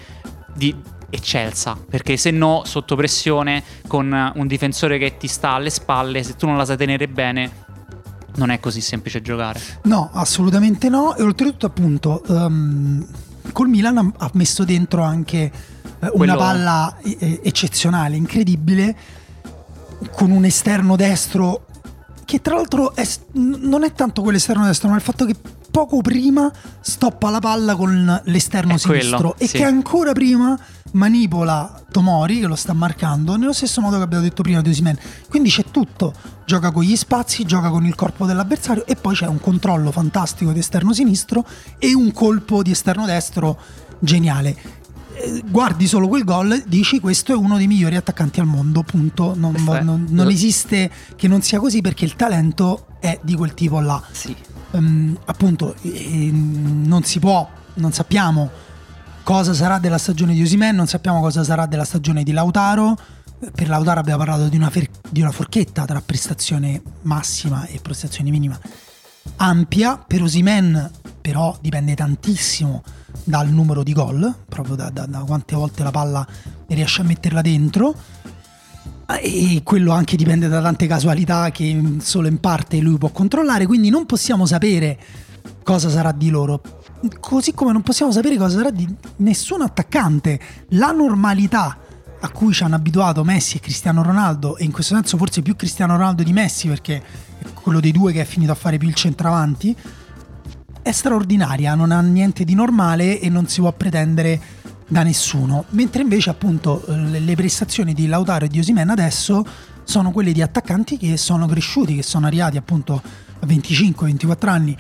di 0.54 0.76
eccelsa, 1.10 1.78
perché 1.90 2.16
se 2.16 2.30
no 2.30 2.62
sotto 2.66 2.96
pressione 2.96 3.64
con 3.88 4.32
un 4.36 4.46
difensore 4.46 5.00
che 5.00 5.18
ti 5.18 5.28
sta 5.28 5.52
alle 5.52 5.72
spalle, 5.72 6.22
se 6.22 6.36
tu 6.36 6.46
non 6.46 6.58
la 6.58 6.66
sai 6.66 6.78
tenere 6.78 7.08
bene, 7.08 7.66
non 8.38 8.50
è 8.50 8.60
così 8.60 8.82
semplice 8.82 9.22
giocare. 9.22 9.62
No, 9.84 10.10
assolutamente 10.14 10.90
no. 10.90 11.16
E 11.16 11.24
oltretutto, 11.24 11.66
appunto, 11.66 12.24
um, 12.28 13.06
col 13.52 13.68
Milan 13.68 14.14
ha 14.18 14.30
messo 14.34 14.64
dentro 14.64 15.04
anche 15.04 15.52
uh, 16.00 16.08
una 16.14 16.36
palla 16.36 16.98
eh, 17.02 17.42
eccezionale, 17.44 18.16
incredibile, 18.16 18.96
con 20.12 20.32
un 20.32 20.46
esterno 20.46 20.96
destro 20.96 21.66
che 22.26 22.42
tra 22.42 22.56
l'altro 22.56 22.94
è, 22.94 23.08
non 23.34 23.86
è 23.86 23.94
tanto 23.94 24.22
quell'esterno 24.22 24.66
destro, 24.66 24.90
ma 24.90 24.96
il 24.96 25.02
fatto 25.02 25.24
che 25.26 25.36
poco 25.72 26.02
prima 26.02 26.52
stoppa 26.82 27.30
la 27.30 27.40
palla 27.40 27.76
con 27.76 28.22
l'esterno 28.26 28.74
è 28.74 28.78
sinistro 28.78 29.18
quello, 29.18 29.36
e 29.38 29.48
sì. 29.48 29.58
che 29.58 29.64
ancora 29.64 30.12
prima 30.12 30.60
manipola 30.92 31.84
Tomori 31.90 32.40
che 32.40 32.48
lo 32.48 32.56
sta 32.56 32.74
marcando 32.74 33.38
nello 33.38 33.54
stesso 33.54 33.80
modo 33.80 33.98
che 33.98 34.04
abbiamo 34.04 34.24
detto 34.24 34.42
prima 34.42 34.62
di 34.62 34.70
Osimen. 34.70 34.98
Quindi 35.30 35.50
c'è 35.50 35.64
tutto, 35.72 36.14
gioca 36.48 36.72
con 36.72 36.84
gli 36.84 36.96
spazi, 36.96 37.44
gioca 37.44 37.68
con 37.70 37.86
il 37.86 37.94
corpo 37.94 38.26
dell'avversario 38.26 38.86
e 38.86 38.96
poi 38.96 39.14
c'è 39.14 39.28
un 39.28 39.42
controllo 39.42 39.92
fantastico 39.92 40.54
di 40.54 40.60
esterno 40.60 40.94
sinistro 40.94 41.46
e 41.78 41.94
un 41.94 42.14
colpo 42.14 42.64
di 42.64 42.72
esterno 42.72 43.06
destro 43.06 43.60
geniale. 44.00 44.56
Eh, 45.12 45.44
guardi 45.46 45.88
solo 45.88 46.08
quel 46.08 46.24
gol, 46.24 46.64
dici 46.66 47.02
questo 47.02 47.34
è 47.34 47.36
uno 47.36 47.58
dei 47.58 47.68
migliori 47.68 47.98
attaccanti 47.98 48.40
al 48.40 48.46
mondo, 48.46 48.82
punto. 48.82 49.34
Non, 49.36 49.56
non, 49.62 50.06
non 50.08 50.30
esiste 50.30 50.90
che 51.18 51.28
non 51.28 51.42
sia 51.42 51.60
così 51.60 51.82
perché 51.82 52.06
il 52.06 52.16
talento 52.16 52.86
è 53.02 53.20
di 53.22 53.36
quel 53.36 53.54
tipo 53.54 53.82
là. 53.82 54.02
Sì. 54.10 54.34
Um, 54.72 55.18
appunto, 55.26 55.76
eh, 55.82 56.30
non 56.32 57.04
si 57.04 57.20
può, 57.20 57.46
non 57.74 57.92
sappiamo 57.92 58.50
cosa 59.24 59.54
sarà 59.54 59.80
della 59.80 59.98
stagione 59.98 60.34
di 60.34 60.42
Osimen, 60.42 60.74
non 60.74 60.88
sappiamo 60.88 61.20
cosa 61.20 61.44
sarà 61.44 61.66
della 61.66 61.84
stagione 61.84 62.24
di 62.24 62.32
Lautaro. 62.32 62.98
Per 63.40 63.70
Lautaro 63.70 64.00
abbiamo 64.00 64.24
parlato 64.24 64.50
di 64.50 64.56
una, 64.56 64.72
fer- 64.72 64.90
di 65.10 65.22
una 65.22 65.32
forchetta 65.32 65.86
tra 65.86 66.02
prestazione 66.04 66.82
massima 67.04 67.66
e 67.66 67.80
prestazione 67.80 68.32
minima 68.32 68.60
ampia. 69.38 69.98
Per 69.98 70.24
Osimen 70.24 70.90
però 71.22 71.56
dipende 71.62 71.94
tantissimo 71.94 72.82
dal 73.24 73.50
numero 73.50 73.84
di 73.84 73.94
gol, 73.94 74.34
proprio 74.48 74.76
da, 74.76 74.90
da, 74.90 75.06
da 75.06 75.20
quante 75.20 75.56
volte 75.56 75.84
la 75.84 75.92
palla 75.92 76.26
riesce 76.68 77.02
a 77.02 77.04
metterla 77.04 77.42
dentro 77.42 77.94
e 79.22 79.62
quello 79.64 79.92
anche 79.92 80.18
dipende 80.18 80.48
da 80.48 80.62
tante 80.62 80.88
casualità 80.88 81.52
che 81.52 81.98
solo 82.00 82.28
in 82.28 82.40
parte 82.40 82.80
lui 82.80 82.98
può 82.98 83.10
controllare, 83.10 83.66
quindi 83.66 83.90
non 83.90 84.06
possiamo 84.06 84.46
sapere 84.46 84.98
cosa 85.64 85.90
sarà 85.90 86.12
di 86.12 86.30
loro 86.30 86.62
così 87.20 87.54
come 87.54 87.72
non 87.72 87.84
possiamo 87.84 88.12
sapere 88.12 88.38
cosa 88.38 88.58
sarà 88.58 88.72
di 88.72 88.88
nessun 89.18 89.62
attaccante. 89.62 90.40
La 90.70 90.92
normalità 90.92 91.78
a 92.20 92.30
cui 92.30 92.54
ci 92.54 92.64
hanno 92.64 92.76
abituato 92.76 93.24
Messi 93.24 93.58
e 93.58 93.60
Cristiano 93.60 94.02
Ronaldo, 94.02 94.58
e 94.58 94.64
in 94.64 94.72
questo 94.72 94.96
senso 94.96 95.18
forse 95.18 95.42
più 95.42 95.56
Cristiano 95.56 95.96
Ronaldo 95.96 96.24
di 96.24 96.34
Messi, 96.34 96.68
perché 96.68 97.04
è 97.38 97.54
quello 97.54 97.80
dei 97.80 97.92
due 97.92 98.12
che 98.12 98.22
è 98.22 98.26
finito 98.26 98.52
a 98.52 98.56
fare 98.56 98.78
più 98.78 98.88
il 98.88 98.96
centravanti, 98.96 99.76
è 100.82 100.92
straordinaria, 100.92 101.76
non 101.76 101.92
ha 101.92 102.00
niente 102.02 102.46
di 102.46 102.56
normale 102.56 103.20
e 103.20 103.30
non 103.30 103.48
si 103.48 103.60
può 103.60 103.72
pretendere 103.74 104.40
da 104.88 105.04
nessuno. 105.04 105.66
Mentre 105.72 106.02
invece 106.02 106.30
appunto 106.30 106.84
le 106.88 107.36
prestazioni 107.36 107.94
di 107.94 108.08
Lautaro 108.08 108.46
e 108.46 108.48
di 108.48 108.60
Osimen 108.60 108.90
adesso 108.90 109.46
sono 109.84 110.12
quelle 110.12 110.32
di 110.32 110.42
attaccanti 110.42 110.98
che 110.98 111.18
sono 111.18 111.46
cresciuti, 111.46 111.96
che 111.96 112.04
sono 112.04 112.26
arrivati 112.26 112.58
appunto 112.58 113.02
a 113.40 113.46
25-24 113.46 114.48
anni 114.48 114.78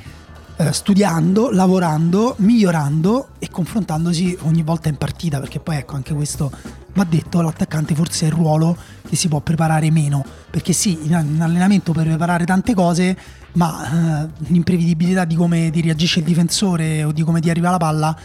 eh, 0.57 0.73
studiando, 0.73 1.51
lavorando, 1.51 2.35
migliorando 2.39 3.29
e 3.39 3.49
confrontandosi 3.49 4.37
ogni 4.41 4.63
volta 4.63 4.89
in 4.89 4.97
partita, 4.97 5.39
perché 5.39 5.59
poi 5.59 5.77
ecco 5.77 5.95
anche 5.95 6.13
questo 6.13 6.51
va 6.93 7.03
detto, 7.03 7.41
l'attaccante 7.41 7.93
forse 7.93 8.25
è 8.25 8.29
il 8.29 8.33
ruolo 8.33 8.75
che 9.07 9.15
si 9.15 9.27
può 9.27 9.39
preparare 9.39 9.91
meno, 9.91 10.25
perché 10.49 10.73
sì, 10.73 10.97
in, 11.03 11.13
allenamento 11.13 11.91
puoi 11.91 12.05
preparare 12.05 12.45
tante 12.45 12.73
cose, 12.73 13.15
ma 13.53 14.23
eh, 14.23 14.29
l'imprevedibilità 14.47 15.25
di 15.25 15.35
come 15.35 15.69
ti 15.69 15.81
reagisce 15.81 16.19
il 16.19 16.25
difensore 16.25 17.03
o 17.03 17.11
di 17.11 17.21
come 17.21 17.39
ti 17.39 17.49
arriva 17.49 17.69
la 17.69 17.77
palla 17.77 18.17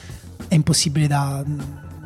è 0.48 0.54
impossibile 0.54 1.06
da, 1.06 1.42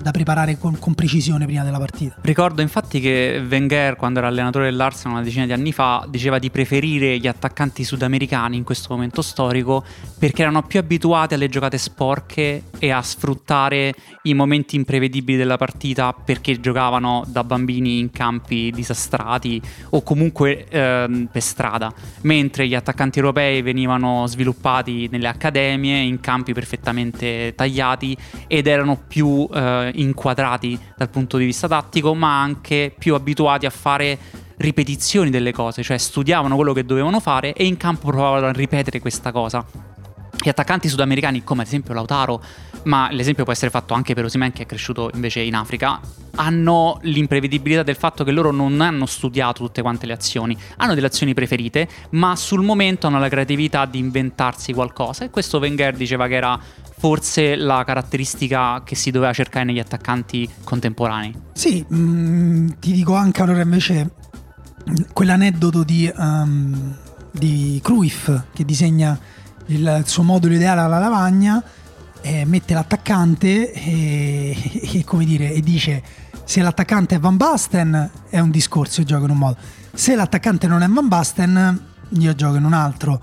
da 0.06 0.12
preparare 0.12 0.56
con, 0.56 0.78
con, 0.78 0.94
precisione 0.94 1.46
prima 1.46 1.64
della 1.64 1.78
partita. 1.78 2.14
Ricordo 2.20 2.62
infatti 2.62 3.00
che 3.00 3.44
Wenger, 3.44 3.96
quando 3.96 4.20
era 4.20 4.28
allenatore 4.28 4.66
dell'Arsenal 4.66 5.16
una 5.16 5.24
decina 5.24 5.46
di 5.46 5.52
anni 5.52 5.72
fa, 5.72 6.06
diceva 6.08 6.38
di 6.38 6.48
preferire 6.48 7.18
gli 7.18 7.26
attaccanti 7.26 7.82
sudamericani 7.82 8.56
in 8.56 8.62
questo 8.62 8.94
momento 8.94 9.20
storico 9.20 9.84
perché 10.16 10.42
erano 10.42 10.62
più 10.62 10.78
abituati 10.78 11.34
alle 11.34 11.48
giocate 11.48 11.76
sporche 11.76 12.62
e 12.78 12.90
a 12.90 13.02
sfruttare 13.02 13.94
i 14.22 14.34
momenti 14.34 14.76
imprevedibili 14.76 15.36
della 15.36 15.56
partita 15.56 16.12
perché 16.12 16.60
giocavano 16.60 17.24
da 17.26 17.42
bambini 17.42 17.98
in 17.98 18.12
campi 18.12 18.70
disastrati 18.70 19.60
o 19.90 20.02
comunque 20.04 20.68
eh, 20.68 21.26
per 21.30 21.42
strada, 21.42 21.92
mentre 22.20 22.68
gli 22.68 22.76
attaccanti 22.76 23.18
europei 23.18 23.60
venivano 23.60 24.24
sviluppati 24.28 25.08
nelle 25.10 25.26
accademie 25.26 25.98
in 25.98 26.20
campi 26.20 26.52
perfettamente 26.52 27.54
tagliati 27.56 28.16
ed 28.46 28.68
erano 28.68 29.02
più 29.04 29.48
eh, 29.52 29.94
inquadrati 29.96 30.78
dal 30.96 31.08
punto 31.10 31.36
di 31.36 31.44
vista 31.44 31.68
tattico, 31.68 32.14
ma 32.14 32.40
anche 32.40 32.94
più 32.96 33.14
abituati 33.14 33.66
a 33.66 33.70
fare 33.70 34.18
ripetizioni 34.56 35.30
delle 35.30 35.52
cose, 35.52 35.82
cioè 35.82 35.98
studiavano 35.98 36.54
quello 36.56 36.72
che 36.72 36.84
dovevano 36.84 37.20
fare 37.20 37.52
e 37.52 37.66
in 37.66 37.76
campo 37.76 38.08
provavano 38.08 38.46
a 38.46 38.52
ripetere 38.52 39.00
questa 39.00 39.32
cosa. 39.32 39.64
Gli 40.38 40.48
attaccanti 40.48 40.88
sudamericani, 40.88 41.42
come 41.44 41.62
ad 41.62 41.66
esempio 41.66 41.94
Lautaro, 41.94 42.42
ma 42.84 43.08
l'esempio 43.10 43.44
può 43.44 43.52
essere 43.52 43.70
fatto 43.70 43.94
anche 43.94 44.14
per 44.14 44.24
Osimen 44.24 44.52
che 44.52 44.62
è 44.62 44.66
cresciuto 44.66 45.10
invece 45.14 45.40
in 45.40 45.54
Africa, 45.54 45.98
hanno 46.36 46.98
l'imprevedibilità 47.02 47.82
del 47.82 47.96
fatto 47.96 48.22
che 48.22 48.30
loro 48.30 48.52
non 48.52 48.80
hanno 48.80 49.06
studiato 49.06 49.64
tutte 49.64 49.82
quante 49.82 50.06
le 50.06 50.12
azioni, 50.12 50.56
hanno 50.76 50.94
delle 50.94 51.06
azioni 51.06 51.34
preferite, 51.34 51.88
ma 52.10 52.36
sul 52.36 52.62
momento 52.62 53.06
hanno 53.06 53.18
la 53.18 53.28
creatività 53.28 53.86
di 53.86 53.98
inventarsi 53.98 54.72
qualcosa 54.72 55.24
e 55.24 55.30
questo 55.30 55.58
Wenger 55.58 55.96
diceva 55.96 56.28
che 56.28 56.34
era 56.34 56.60
forse 56.98 57.56
la 57.56 57.84
caratteristica 57.84 58.82
che 58.84 58.94
si 58.94 59.10
doveva 59.10 59.32
cercare 59.32 59.64
negli 59.64 59.78
attaccanti 59.78 60.48
contemporanei. 60.64 61.34
Sì, 61.52 61.84
mh, 61.86 61.96
mm, 61.96 62.68
ti 62.80 62.92
dico 62.92 63.14
anche 63.14 63.42
allora 63.42 63.60
invece 63.60 64.10
quell'aneddoto 65.12 65.82
di, 65.82 66.10
um, 66.16 66.96
di 67.30 67.80
Cruyff 67.82 68.30
che 68.52 68.64
disegna 68.64 69.18
il, 69.66 70.02
suo 70.06 70.22
modulo 70.22 70.54
ideale 70.54 70.80
alla 70.80 70.98
lavagna, 70.98 71.62
eh, 72.22 72.44
mette 72.44 72.74
l'attaccante 72.74 73.72
e, 73.72 74.56
e, 74.82 75.24
dire, 75.24 75.52
e 75.52 75.60
dice 75.60 76.02
se 76.44 76.62
l'attaccante 76.62 77.16
è 77.16 77.18
Van 77.18 77.36
Basten 77.36 78.10
è 78.28 78.38
un 78.38 78.50
discorso, 78.50 79.00
io 79.00 79.06
gioco 79.06 79.24
in 79.24 79.30
un 79.30 79.38
modo, 79.38 79.56
se 79.92 80.14
l'attaccante 80.14 80.66
non 80.66 80.82
è 80.82 80.86
Van 80.86 81.08
Basten 81.08 81.80
io 82.10 82.34
gioco 82.34 82.56
in 82.56 82.64
un 82.64 82.72
altro, 82.72 83.20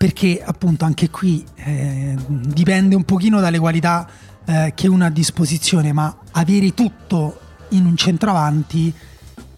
perché 0.00 0.42
appunto 0.42 0.86
anche 0.86 1.10
qui 1.10 1.44
eh, 1.56 2.16
dipende 2.26 2.94
un 2.94 3.04
pochino 3.04 3.38
dalle 3.38 3.58
qualità 3.58 4.08
eh, 4.46 4.72
che 4.74 4.88
uno 4.88 5.04
ha 5.04 5.08
a 5.08 5.10
disposizione, 5.10 5.92
ma 5.92 6.20
avere 6.30 6.72
tutto 6.72 7.38
in 7.72 7.84
un 7.84 7.98
centravanti 7.98 8.90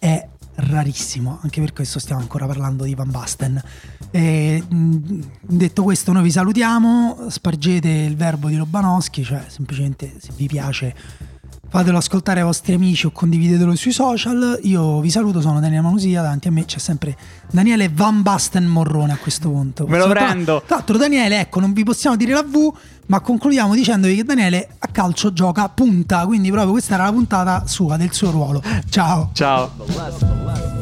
è 0.01 0.29
rarissimo, 0.57 1.39
anche 1.43 1.61
per 1.61 1.73
questo 1.73 2.01
stiamo 2.01 2.23
ancora 2.23 2.47
parlando 2.47 2.83
di 2.83 2.93
Van 2.97 3.13
Basten. 3.13 3.63
E, 4.11 4.65
detto 4.67 5.85
questo, 5.85 6.11
noi 6.11 6.25
vi 6.25 6.33
salutiamo, 6.33 7.27
spargete 7.29 7.89
il 7.89 8.17
verbo 8.17 8.49
di 8.49 8.57
Lobanowski, 8.57 9.23
cioè 9.23 9.45
semplicemente 9.47 10.15
se 10.19 10.33
vi 10.35 10.49
piace 10.49 10.93
fatelo 11.73 11.97
ascoltare 11.97 12.41
ai 12.41 12.45
vostri 12.45 12.75
amici 12.75 13.07
o 13.07 13.11
condividetelo 13.13 13.75
sui 13.75 13.93
social. 13.93 14.61
Io 14.65 15.01
vi 15.01 15.09
saluto, 15.09 15.41
sono 15.41 15.59
Daniele 15.59 15.81
Manusia, 15.81 16.21
davanti 16.21 16.49
a 16.49 16.51
me 16.51 16.67
c'è 16.67 16.79
sempre 16.79 17.17
Daniele 17.51 17.89
Van 17.89 18.21
Basten 18.21 18.67
Morrone 18.67 19.15
a 19.15 19.17
questo 19.17 19.49
punto. 19.49 19.87
Me 19.87 19.97
lo 19.97 20.07
prendo. 20.07 20.63
Tra 20.67 20.77
l'altro 20.77 20.99
Daniele, 20.99 21.41
ecco, 21.41 21.61
non 21.61 21.73
vi 21.73 21.83
possiamo 21.83 22.15
dire 22.17 22.35
la 22.35 22.43
V, 22.43 22.71
ma 23.07 23.21
concludiamo 23.21 23.75
dicendovi 23.75 24.17
che 24.17 24.25
Daniele 24.25 24.69
a 24.81 24.89
calcio 24.89 25.33
gioca 25.33 25.67
punta, 25.71 26.27
quindi 26.27 26.51
proprio 26.51 26.73
questa 26.73 26.93
era 26.93 27.05
la 27.05 27.13
puntata 27.13 27.67
sua, 27.67 27.97
del 27.97 28.13
suo 28.13 28.31
ruolo. 28.31 28.63
Ciao. 28.91 29.31
Ciao. 29.33 30.82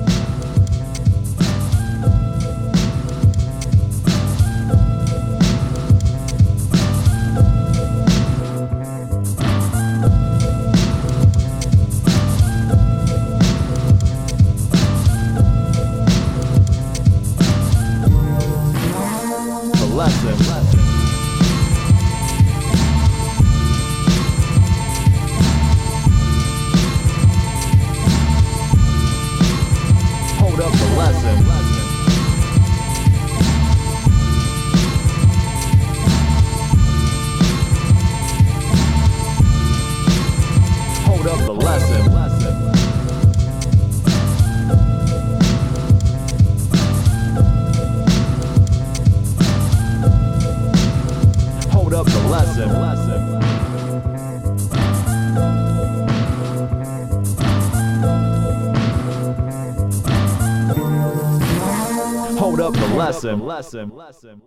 Lesson, 63.25 63.47
lesson, 63.47 63.91
lesson. 63.91 64.43